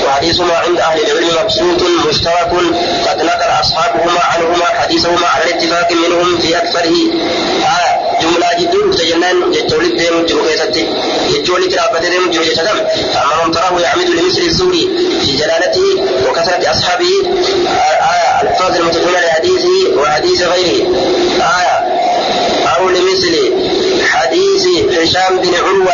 [0.08, 2.52] وحديثهما عند أهل العلم مبسوط مشترك
[3.08, 6.96] قد نقل أصحابهما عنهما حديثهما على الاتفاق منهم في أكثره
[7.66, 10.88] آه جملة جدور في جنان جتولد ديم جرو كيستي
[11.32, 12.78] جتولد رابط ديم جرو جتدم
[13.14, 14.90] فأما من تراه يعمد لمثل الزوري
[15.26, 17.10] في جلالته وكثرة أصحابه
[17.68, 20.88] آه الألفاظ المتقنة لحديثه وحديث غيره
[21.42, 21.78] آية
[22.78, 23.54] أو لمثل
[24.12, 24.68] حديث
[25.32, 25.92] هشام بن عروة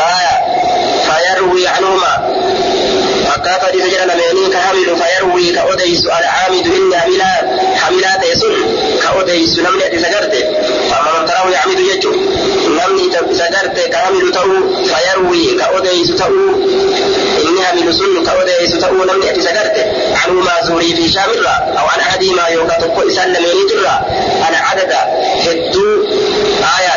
[0.00, 0.34] آية.
[1.04, 2.34] فيروي عنهما.
[3.26, 8.54] فكاف حديث جل لميني كحمل فيروي كأوديس العامد إن حملا حملا تيسن
[9.02, 10.34] كأوديس نمني أتي سجرت
[10.90, 12.12] فأما من تراه يعمد يجو
[12.68, 14.40] نمني سجرت كحمل تو
[14.84, 16.24] فيروي كأوديس تو
[17.48, 19.86] إني حمل سن كأوديس تو نمني أتي سجرت
[20.24, 24.00] عنه ما زوري في شامرة أو عن أحد ما يوكا تقو إسان لميني ترى
[24.48, 24.92] أنا عدد
[25.46, 26.04] هدو.
[26.78, 26.93] آية.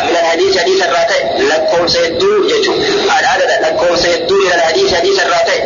[0.58, 2.74] حديث الراتي لكم سيدو يجو
[3.20, 5.62] العدد لكم سيدو من الحديث حديث الراتي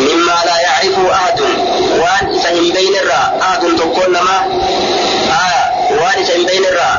[0.00, 1.40] مما لا يعرفه أحد.
[1.98, 4.38] وان سهم بين الراء أحد تقول لما؟
[5.26, 5.64] آية
[6.00, 6.96] وان سهم بين الراء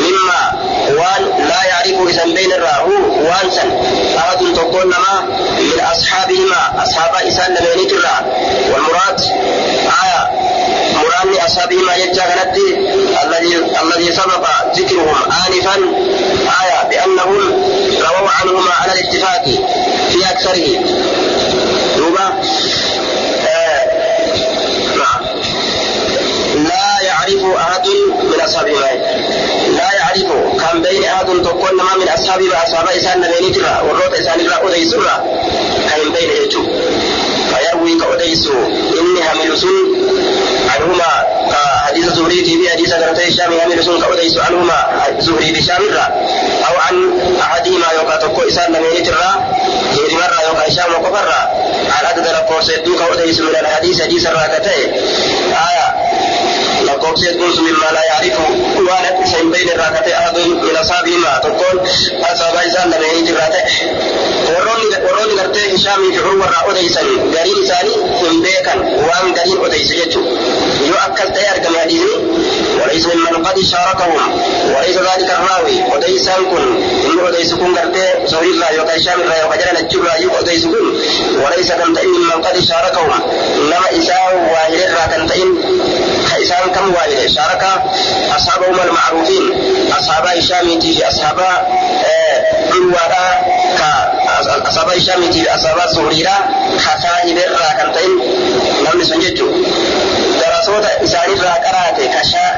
[0.00, 0.52] مما
[0.88, 2.88] وان لا يعرفه سهم بين الراء
[3.20, 3.70] وان سن.
[4.18, 6.82] أحد تقول لما؟ من أصحابهما.
[6.82, 8.22] أصحاب إسان لمن الراء
[8.72, 9.20] والمراد؟
[10.04, 10.41] آية
[11.32, 12.24] مراد أصحابهما يجا
[13.24, 15.16] الذي الذي سبق ذكرهم
[15.46, 15.74] آنفا
[16.62, 17.38] آية بأنهم
[18.00, 19.44] رووا عنهما على الاتفاق
[20.12, 20.84] في أكثره.
[21.96, 22.32] دوبا
[23.48, 23.82] آه
[24.96, 25.20] نعم.
[26.64, 27.86] لا يعرف أحد
[28.22, 28.72] من أصحابه
[29.76, 34.40] لا يعرف كان بين أحد تقول ما من أصحابه وأصحاب إسان نبيني ترى والروت إسان
[34.40, 35.24] إلا أديس ترى
[35.90, 36.62] كان بين يجو.
[37.52, 38.46] فيروي كأديس
[39.00, 39.68] إني حمل سن
[40.68, 41.02] عنهما.
[41.02, 41.21] حديث
[42.22, 44.86] زهري في حديث غرتي الشام حمل سن كأديس عنهما
[45.18, 45.82] زهري بشام
[46.68, 49.44] أو عن أحدهما يوكا تقول إسان نبيني ترى
[49.92, 51.32] هيري مرة يوكا هشام وكفر
[51.98, 54.92] على عدد لقوس يدوك وديس من الحديث حديث الراكتين
[55.50, 55.94] آية
[56.92, 58.38] لقوس يدوس مما لا يعرف
[58.78, 61.80] وأنا سين بين الراكتين أحد من أصحابهما تقول
[62.32, 63.88] أصحاب إسان لم يهيج الراكتين
[64.48, 70.20] وروني غرتي هشام في عروة وديسا غرين إساني هم بيكا وان غرين وديس يجو
[70.86, 72.16] يو أكل تيار كم حديثني
[72.82, 74.40] وليس ممن قد شاركهم
[74.76, 79.56] وليس ذلك الراوي وديسا كن إن وديس كن غرتي زوري الله يوكا هشام الله يوكا
[79.56, 80.86] جلنا الجبرا يو وديس كن
[81.44, 83.10] وليس كم تئن من قد شاركهم
[83.56, 85.50] إنما إساء واحد راكن تئن
[86.42, 87.64] إسان كم وائل شارك
[88.36, 89.44] أصحابهم المعروفين
[89.98, 91.38] أصحاب إشامي تي أصحاب
[92.74, 93.26] إلوارا
[94.68, 96.36] أصحاب إشامي تي أصحاب سوريرا
[96.78, 98.10] خفا إبر راكنتين
[98.84, 99.46] نعم سنجدو
[100.40, 101.96] درسوت إسان راكرات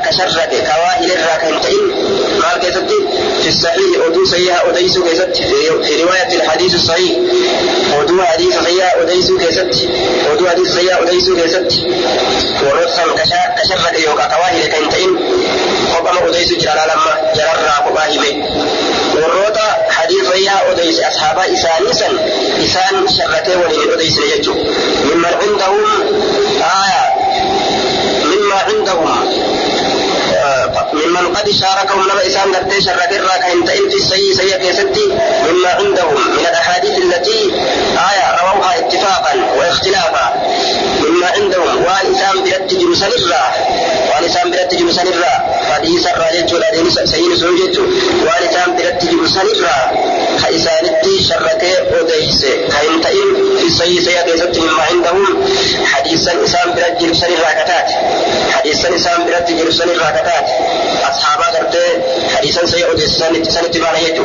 [0.08, 1.82] كشرك كوائل راكنتين
[2.40, 2.90] مال كيسد
[3.42, 5.34] في الصحيح أدو سيئة أديسو كيسد
[5.84, 7.12] في رواية الحديث الصحيح
[8.00, 9.74] أدو حديث سيئة أديسو كيسد
[10.32, 11.72] أدو حديث سيئة أديسو كيسد
[12.62, 12.83] ورواية
[14.32, 15.12] kawaa'ile kan ta'in
[15.92, 18.30] kophama odeysuu jira laalamma jararraa kophaa hime
[19.20, 19.64] warroota
[19.96, 22.14] hadiisa sayyaa odeyse ashaabaa isaanii san
[22.66, 24.70] isaan sharratee waliin odeysine jechuudha
[25.08, 25.84] mimman cindahum
[26.72, 27.08] aayaa
[28.34, 29.10] مما عندهم
[30.92, 35.06] ممن قد شاركهم لما إسان قرتي شرك الراك إن في السيء سيء كيستي
[35.50, 37.52] مما عندهم من الأحاديث التي
[38.10, 40.32] آية رووها اتفاقا واختلافا
[41.24, 43.44] عندهم وان إسان برد جلسان الرا.
[44.10, 45.34] وان إسان برد جلسان الرا.
[45.74, 47.78] حديث الراجل جلالين سيين سنجد
[48.26, 49.78] وان إسان برد جلسان الرا.
[50.42, 53.02] كإسان التي شرك وديس كإن
[53.58, 55.44] في السيء سيء كيستي مما عندهم.
[55.92, 57.88] حديثا إسان برد جلسان الرا كتات.
[58.52, 60.46] حديثا إسان برد جلسان الرا كتات.
[61.10, 61.86] أصحابا قرتي
[62.36, 64.24] حديثا سيء وديسان اتسان اتبانا يجو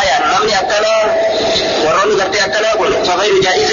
[0.00, 0.16] آية.
[0.38, 1.16] نمني أكنا
[1.84, 3.70] ورون قد يتلاقون فغير جائز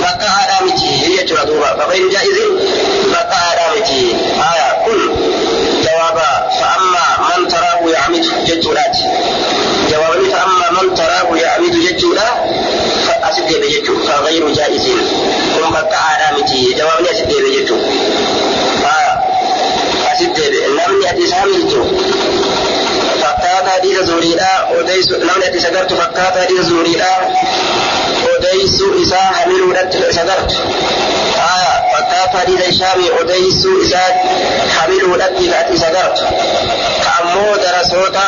[0.00, 2.38] بقى آرامتي هي تردوها فغير جائز
[3.12, 5.16] بقى آرامتي آية قل
[5.84, 8.96] جوابا فأما من تراه يعمد جتولات
[9.90, 12.34] جوابا فأما من تراه يعمد جتولا
[13.06, 14.82] فأسد بجتو فغير جائز.
[15.56, 15.94] قل بقى
[16.30, 17.74] آرامتي جوابا آه، أسد بجتو
[18.84, 19.24] آية
[20.12, 21.84] أسد بجتو نبني أتسامي جتو
[29.38, 30.56] hamiluudhatti isa gartu
[31.48, 34.10] aya fakkaata hadiisa ishaami odeysu isaa
[34.76, 36.24] hamiluudhatti ka ati isa gartu
[37.04, 38.24] ka ammoo darasoota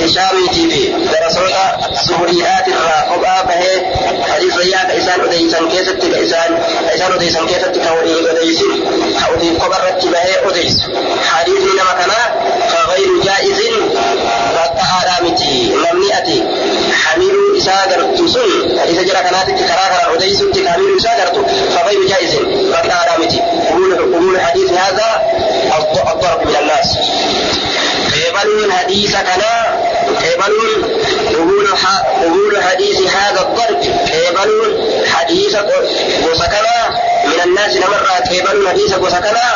[0.00, 1.64] hishaamiitii fi darasoota
[2.06, 3.76] zuuriidhaatirraa kophaa bahee
[4.30, 6.50] hadiis rayyaa ka isaan odeysan keessatti ka isaan
[6.86, 8.72] ka isaan odeysan keessatti ka waliin odeysin
[9.20, 10.86] ka ofiif kopharratti bahee odeysu
[11.30, 12.26] hadiisni nama kanaa
[12.72, 14.21] فغير جائز رقها متي نمني
[16.12, 16.44] أتي
[17.04, 18.80] حميل إساء قرت سن.
[18.80, 22.34] حديث جرى كانت كراكرا أديس حميل إساء قرت فغير جائز
[22.72, 25.22] رقها متي قبول قبول حديث هذا
[26.12, 26.98] الضرب من الناس.
[28.32, 30.54] قبل حديث كنا قبل
[31.34, 31.68] قبول
[32.22, 33.82] قبول حديث هذا الضرب.
[34.36, 34.82] قبل
[35.14, 35.56] حديث
[36.30, 38.06] وسكنا من الناس نمر
[38.48, 39.46] قبل حديث وسكنا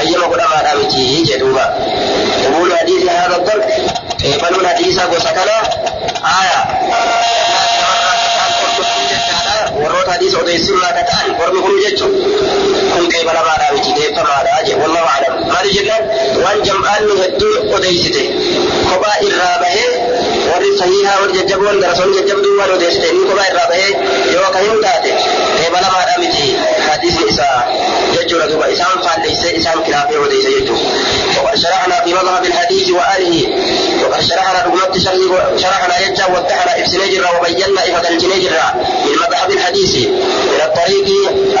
[0.00, 1.66] أيما قدما دامتي جدوبا
[2.44, 3.64] قبول حديث هذا الضرب
[4.44, 5.56] قبل حديث وسكنا
[6.24, 6.60] آية
[9.82, 12.12] warroota hadiisa odeessirraa ka ta'an warri kun jechuun
[12.92, 16.04] kun qeebalamaadhaa miti deeffamaadhaa jee wallahu aclam maali jennaan
[16.44, 18.22] waan jam'aanni hedduu odeessite
[18.90, 19.88] kophaa irraa bahee
[20.52, 23.92] warri sahihaa warri jajjaboon darasoonni jajjabduu waan odeessite inni kophaa irraa bahee
[24.34, 25.10] yoo ka hin taate
[25.58, 26.46] qeebalamaadhaa miti
[26.88, 27.58] hadiisni isaa
[28.14, 30.90] jechuudha duuba isaan faalleessee isaan kilaafee odeesse jechuudha
[31.42, 33.36] وقد شرحنا في مذهب الحديث وآله
[34.02, 34.94] وقد شرحنا رقمت
[35.62, 38.54] شرحنا يجا وضحنا إفسنجر وبينا إفة الجنجر
[39.06, 39.92] من مذهب الحديث
[40.52, 41.06] من الطريق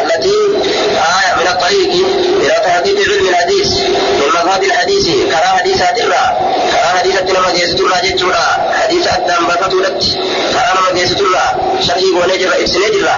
[0.04, 0.36] التي
[1.16, 1.92] آية من الطريق
[2.42, 3.68] إلى تحقيق علم الحديث
[4.20, 5.06] من مذهب الحديث
[7.22, 9.46] أدرة جيسة الله جتورا حديث أدام
[10.52, 11.46] كرا نما جيسة الله
[11.86, 13.08] شرحي ونجر إفسنجر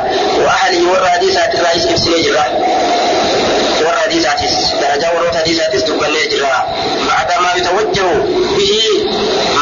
[0.45, 2.37] وأهله ورى حديث أدرة إفسنجر
[3.81, 6.67] ورى حديث أتيس درجة ورى حديث أتيس تبني جرا
[7.09, 8.09] بعدما يتوجه
[8.57, 8.73] به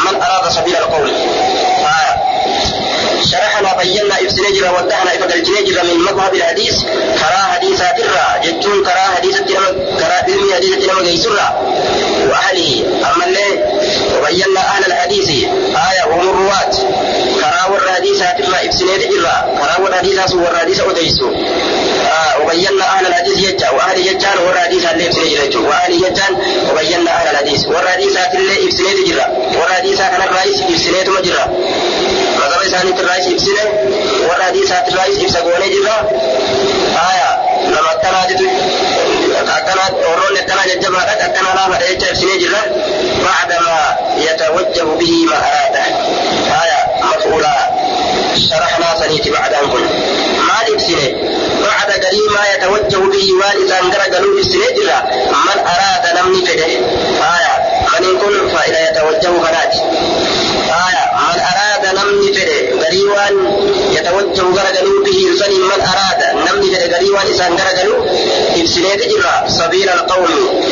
[0.05, 1.11] من أراد سبيل القول.
[3.31, 6.83] شرحنا بينا ابن نجرة ودحنا ابن الجنجرة من مذهب الحديث
[7.19, 11.61] كرا حديثات الرا جتون كرا حديث كرا علم حديث التنم جيسرا
[12.29, 12.85] وأهله
[13.15, 13.63] أما اللي
[14.33, 15.29] وبينا أهل الحديث.
[15.89, 16.73] آية وهم الرواة.
[17.41, 21.29] كرا والحديثات الرا ابن نجرة كرا والحديث والحديث أديسو.
[21.31, 23.69] آه وبينا أهل الحديث يجا.
[23.69, 26.33] وأهل يجان والحديث اللي ابن نجرة وأهل يجان
[26.71, 27.67] وبينا أهل الحديث.
[27.67, 29.25] والحديثات اللي ابن نجرة
[29.61, 30.73] والحديث كان الرئيس ابن
[31.19, 31.45] نجرة
[32.37, 33.63] مذهب isaaniitti irraa is ibsine
[34.27, 35.69] warra hadiisaatti irraa is ibsa goonee
[39.63, 42.61] haya nama akkanaa jitu akkanaa warroonni akkanaa jajjabaadha akkanaa laafaadha jecha ibsinee jirra
[43.25, 43.75] bacdama
[44.25, 45.83] yatawajjahu bihi ma araada
[46.57, 47.53] haya maf'uula
[48.49, 49.83] sharaxnaa saniiti bacdaan kun
[50.47, 51.05] maal ibsine
[51.65, 54.97] bacda galii maa yatawajjahu bihi waan isaan gara galuu ibsinee jirra
[55.45, 56.69] man araada namni fedhe
[57.23, 57.53] haya
[57.91, 59.79] maniin kun faa'ida yatawajjahu kanaati
[60.71, 63.35] haya man araada namni fedhe garii waan
[63.97, 65.83] yatawajjahu gara galuu bihi saniin man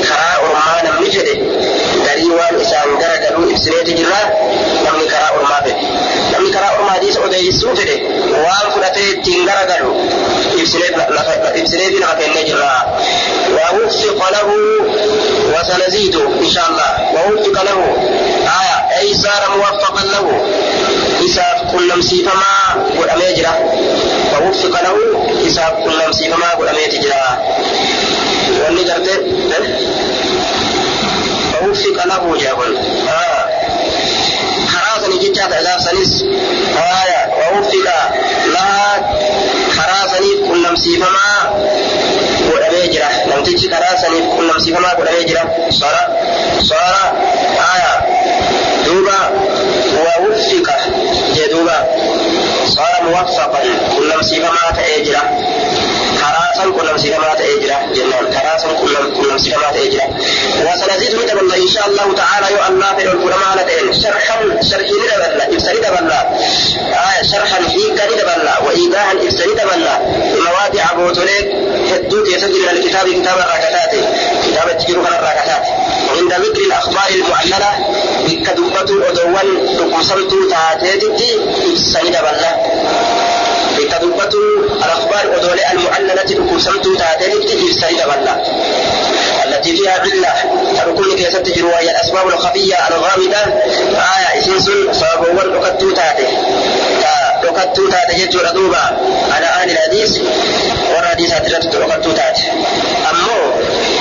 [0.08, 1.34] karaa ormaa namni fedhe
[2.06, 4.20] garii waan isaan gara galuu ibsineeti jirra
[4.86, 5.88] namni karaa ormaa fedhe
[6.32, 7.96] namni karaa ormaa hadiisa odeessuu fedhe
[8.46, 9.92] waan fudhatee ittiin gara galu
[10.62, 12.72] ibsineeti lafa kennee jirra
[13.52, 14.50] ووفق له
[15.54, 17.80] وسنزيد إن شاء الله ووفق له
[18.62, 20.26] آية أي صار موفقا له
[21.26, 22.54] إساف كل مسيفما
[23.00, 23.54] قل أميجرا
[24.34, 24.96] ووفق له
[25.84, 27.44] كل مسيفما قل أميجرا
[28.64, 29.24] واني قرت
[31.62, 32.78] ووفق له جابل
[33.10, 33.50] آه
[34.68, 36.24] خراسني جتات إذا سنس
[36.78, 37.74] آية ووفق
[38.48, 39.10] لها
[39.78, 41.52] خراسني كل مسيفما
[42.52, 45.44] godhamee jira namtichi karaa saniif qunnamsiifamaa godhamee jira
[45.80, 46.02] sora
[46.70, 47.02] sora
[47.74, 47.92] aya
[48.86, 49.18] duuba
[50.06, 50.76] wawuffiqa
[51.36, 51.76] jee duuba
[52.66, 53.62] صار موفقا
[53.98, 55.22] كل نفسي ما تأجرا
[56.20, 58.68] كراسا كل نفسي ما تأجرا جنان كراسا
[59.22, 60.08] كل نفسي ما تأجرا
[60.66, 62.84] وسنزيد من إن شاء الله تعالى يؤمن
[92.42, 93.38] الخفية الغامضة
[94.18, 96.28] آية إسنسن سبب وقتو تاتي
[97.44, 98.98] وقتو تاتي جتو ردوبا
[99.32, 100.20] على أهل الحديث.
[100.96, 102.44] والحديث أتلت وقتو تاتي
[103.12, 103.54] أمو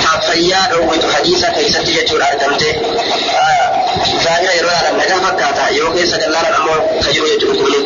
[0.05, 3.80] حفيا رويت حديثة كيسة جتو الأردمتي آية
[4.23, 5.65] ظاهرة يروها لما فكاتا
[5.95, 7.79] keessa gallaana ammoo kajiru jechuudha kuni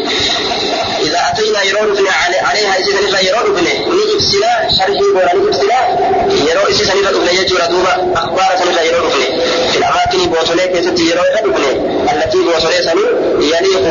[1.06, 5.80] إذا أتينا يرون عليها إذا نفا يرون بني نجبسنا شرحي ولا نجبسنا
[6.50, 9.42] يرون إذا نفا بني يجور دوبا أخبار سنفا يرون بني
[9.72, 11.72] في الأماكن بوتولي كيست يرون بني
[12.14, 13.06] التي بوتولي سنو
[13.42, 13.84] يليق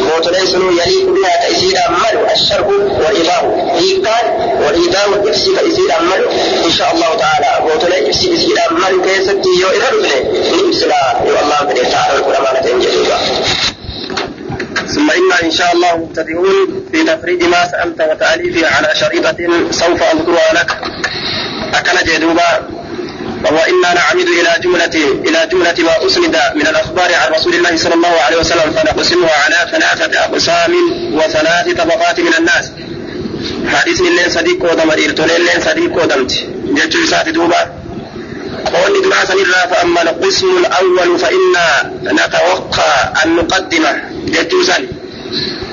[0.00, 2.68] بوتولي سنو يليق بها تأسير أمل الشرق
[3.04, 3.42] والإفاء
[3.80, 4.26] إيقان
[4.62, 6.22] والإيداء والإفسي تأسير أمل.
[6.64, 9.04] إن شاء الله تعالى بوتولي إفسي تأسير أمل.
[9.04, 10.16] كيست يرون بني؟
[10.52, 13.16] نجبسنا يو الله بني تعالى القرآن تنجدوا
[14.94, 19.36] ثم إنا إن شاء الله مبتدئون في تفريد ما سألت وتأليفه على شريطة
[19.70, 20.70] سوف أذكرها لك.
[21.74, 22.68] أكل جدوبا
[23.52, 24.94] وإنا نعمد إلى جملة
[25.28, 29.70] إلى جملة ما أسند من الأخبار عن رسول الله صلى الله عليه وسلم فنقسمها على
[29.72, 30.72] ثلاثة أقسام
[31.14, 32.70] وثلاث طبقات من الناس.
[33.74, 36.32] حديث اللين صديق ودم إرتولين اللين صديق ودمت
[36.76, 37.62] جدت سات دوبا
[38.74, 39.34] قول دراسة
[39.70, 44.86] فأما القسم الأول فإنا نتوقع أن نقدمه جتوسا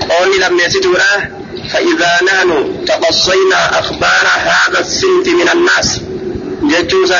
[0.10, 1.32] قولي لم يسدونا
[1.74, 2.50] فإذا نحن
[2.88, 6.00] تقصينا أخبار هذا السنت من الناس.
[6.64, 7.20] جتوسا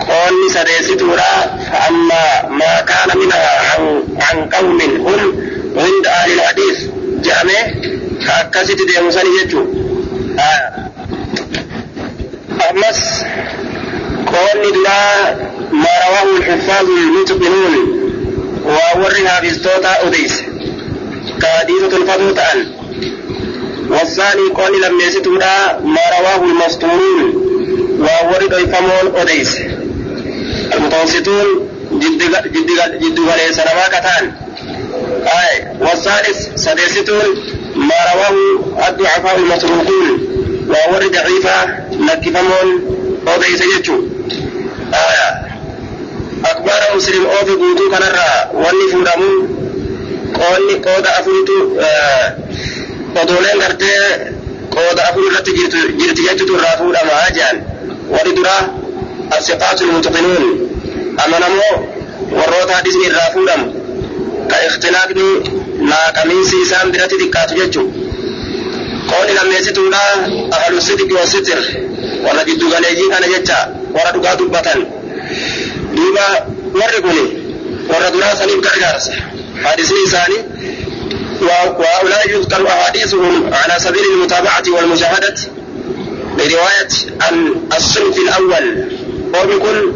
[0.00, 5.32] قولي سديستورا فأما ما كان منها عن, عن قوم هم
[5.76, 6.80] عند أهل الحديث.
[7.22, 7.74] جامع؟
[8.26, 9.64] فأكست ديمسان جتو
[10.38, 10.90] آه.
[12.70, 13.22] أمس
[14.26, 15.34] قولي لا
[15.72, 17.74] ما رواه الحفاظ المتقنون
[18.64, 20.42] وورها بستوتا أديس.
[21.42, 22.66] كحديثة الفضل تأن
[23.90, 27.46] والثاني قول لم يستودا ما رواه المسطورون.
[28.00, 29.58] وورد إفمون أديس.
[30.76, 32.22] المتوسطون جد
[33.02, 34.32] جد غلي سنما كتان
[35.26, 37.28] آي والثالث سديستون
[37.76, 40.08] ما رواه الضعفاء المتروكون
[40.68, 42.68] وورد ضعيفة نكفمون
[43.28, 43.96] أديس يجو
[44.94, 45.46] آية
[46.50, 49.28] akbaara muslim oofi guutuu kanarraa wanni fuudhamu
[50.38, 51.56] qoonni qooda afuritu
[53.22, 54.02] odooleen gartee
[54.74, 55.52] qooda afur irratti
[56.00, 57.56] jirti jechutu irraa fuudhama jedhan
[58.14, 58.62] warri duraa
[59.32, 60.70] الثقات المتقنون.
[61.26, 61.86] أما نمو
[62.32, 63.72] وروتا إذن الرافولا
[64.50, 65.30] كاختلاقني
[65.80, 67.90] ما كمين سيسان برات دكات ججو.
[69.12, 70.14] قول لما يستولا
[70.52, 71.58] أهل الصدق والستر.
[72.24, 73.76] ورجد غليجين أنا ججا.
[73.94, 74.86] ورد قاد البطن
[75.96, 77.26] دوبا ورقوني
[77.88, 79.10] ورد راسل كرقارس
[79.64, 80.38] حادثين ساني
[81.42, 85.34] وهؤلاء يذكر أحاديثهم على سبيل المتابعة والمشاهدة.
[86.38, 86.88] برواية
[87.20, 88.95] عن الصنف الأول.
[89.34, 89.92] وبكل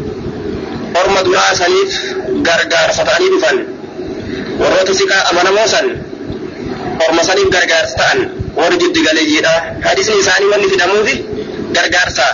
[1.01, 1.91] أرمى دراء سنيف
[2.47, 3.57] غرغار فتاني بفن
[4.61, 5.85] warroota siqaa amanamoo san
[7.05, 8.19] orma saniif gargaarsa ta'an
[8.59, 9.53] warri jiddu galeeyyiidha
[9.85, 11.15] hadisni isaanii wanni fidamuufi
[11.77, 12.25] gargaarsa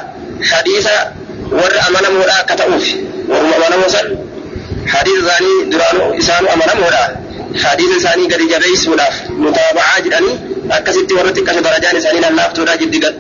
[0.51, 0.93] hadiisa
[1.59, 2.85] warra amanamoodha akka ta'uuf
[3.31, 4.07] warra amanamoo san
[4.93, 7.03] hadiisa isaanii duraanuu isaanuu amanamoodha
[7.63, 10.35] hadiisa isaanii gadi jabeessuudhaaf mutaaba'aa jedhanii
[10.77, 12.73] akkasitti warra xiqqasho darajaan isaanii lallaaftuudha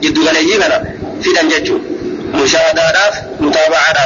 [0.03, 0.77] jiddu galeeyyii kana
[1.27, 1.85] fidan jechuudha
[2.39, 3.15] mushaahadaadhaaf
[3.47, 3.97] متابعة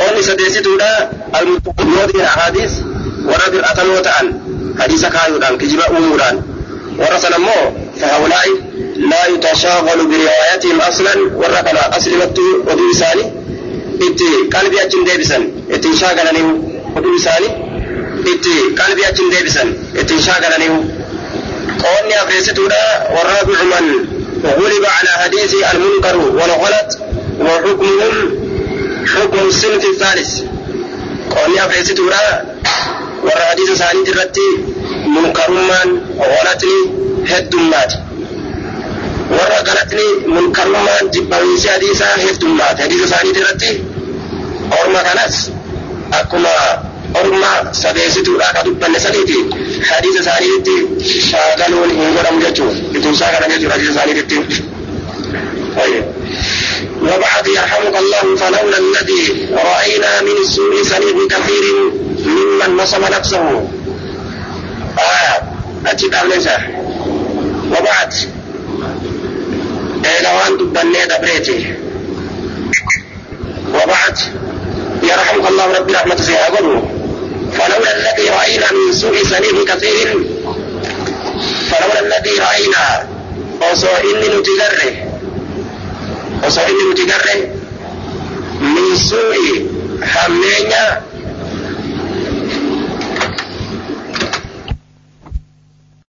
[0.00, 2.72] قول سديسي تودا المتقلود إلى حديث
[3.24, 4.26] ورد الأقل وتعال
[4.80, 6.42] حديث كايودان كجبا أموران.
[6.98, 7.60] ورسل مو
[8.00, 8.46] فهؤلاء
[9.10, 13.24] لا يتشاغل بروايتهم أصلا ورقنا أصل مكتو ودو إساني
[14.02, 15.42] إتي قلبي أجن ديبسن.
[15.70, 16.48] إتي شاغل نيو
[16.96, 17.48] ودو إساني
[18.32, 19.68] إتي قلبي أجن ديبسن.
[19.96, 20.76] إتي شاغل نيو
[21.84, 22.84] قول نيافريس تودا
[23.14, 23.84] ورابع من
[24.44, 26.98] وغلب على حديث المنكر ولغلت
[27.40, 28.39] وحكمهم
[29.14, 30.30] حكم الصنف الثالث
[31.30, 32.20] قولي أفريستورا
[33.26, 34.44] warra hadiisa isaanii irratti
[35.14, 35.90] munkarummaan
[36.20, 36.76] ghalatni
[37.30, 37.96] heddummaati
[39.38, 43.70] warra galatni munkarummaan jibbawiinsi hadiisaa heddummaati hadiisa isaanii irratti
[44.78, 45.36] orma kanas
[46.20, 46.54] akkuma
[47.20, 47.50] orma
[47.82, 49.38] sadeessituudhaa ka dubbanne saniiti
[49.90, 50.76] hadiisa isaaniitti
[51.30, 54.36] shaagaluun hin godhamu jechuun ittiin shaagalan jechuudha hadiisa isaaniitti.
[57.02, 61.92] وبعد يرحمك الله فلولا الذي رأينا من السوء سنيف كثير
[62.26, 63.68] ممن نصب نفسه.
[64.98, 65.42] آه
[65.86, 66.48] أجد ليس.
[67.70, 68.14] وبعد.
[70.20, 71.74] إلوان دبني دبريتي
[73.74, 74.18] وبعد.
[75.02, 76.82] يرحمك الله ربي رحمة سيقول
[77.52, 80.24] فلولا الذي رأينا من سوء سنيف كثير.
[81.70, 83.08] فلولا الذي رأينا.
[84.04, 85.09] إني نتجره
[86.88, 87.36] nuti garre
[88.60, 89.66] min suu'i
[90.12, 91.02] hammeenya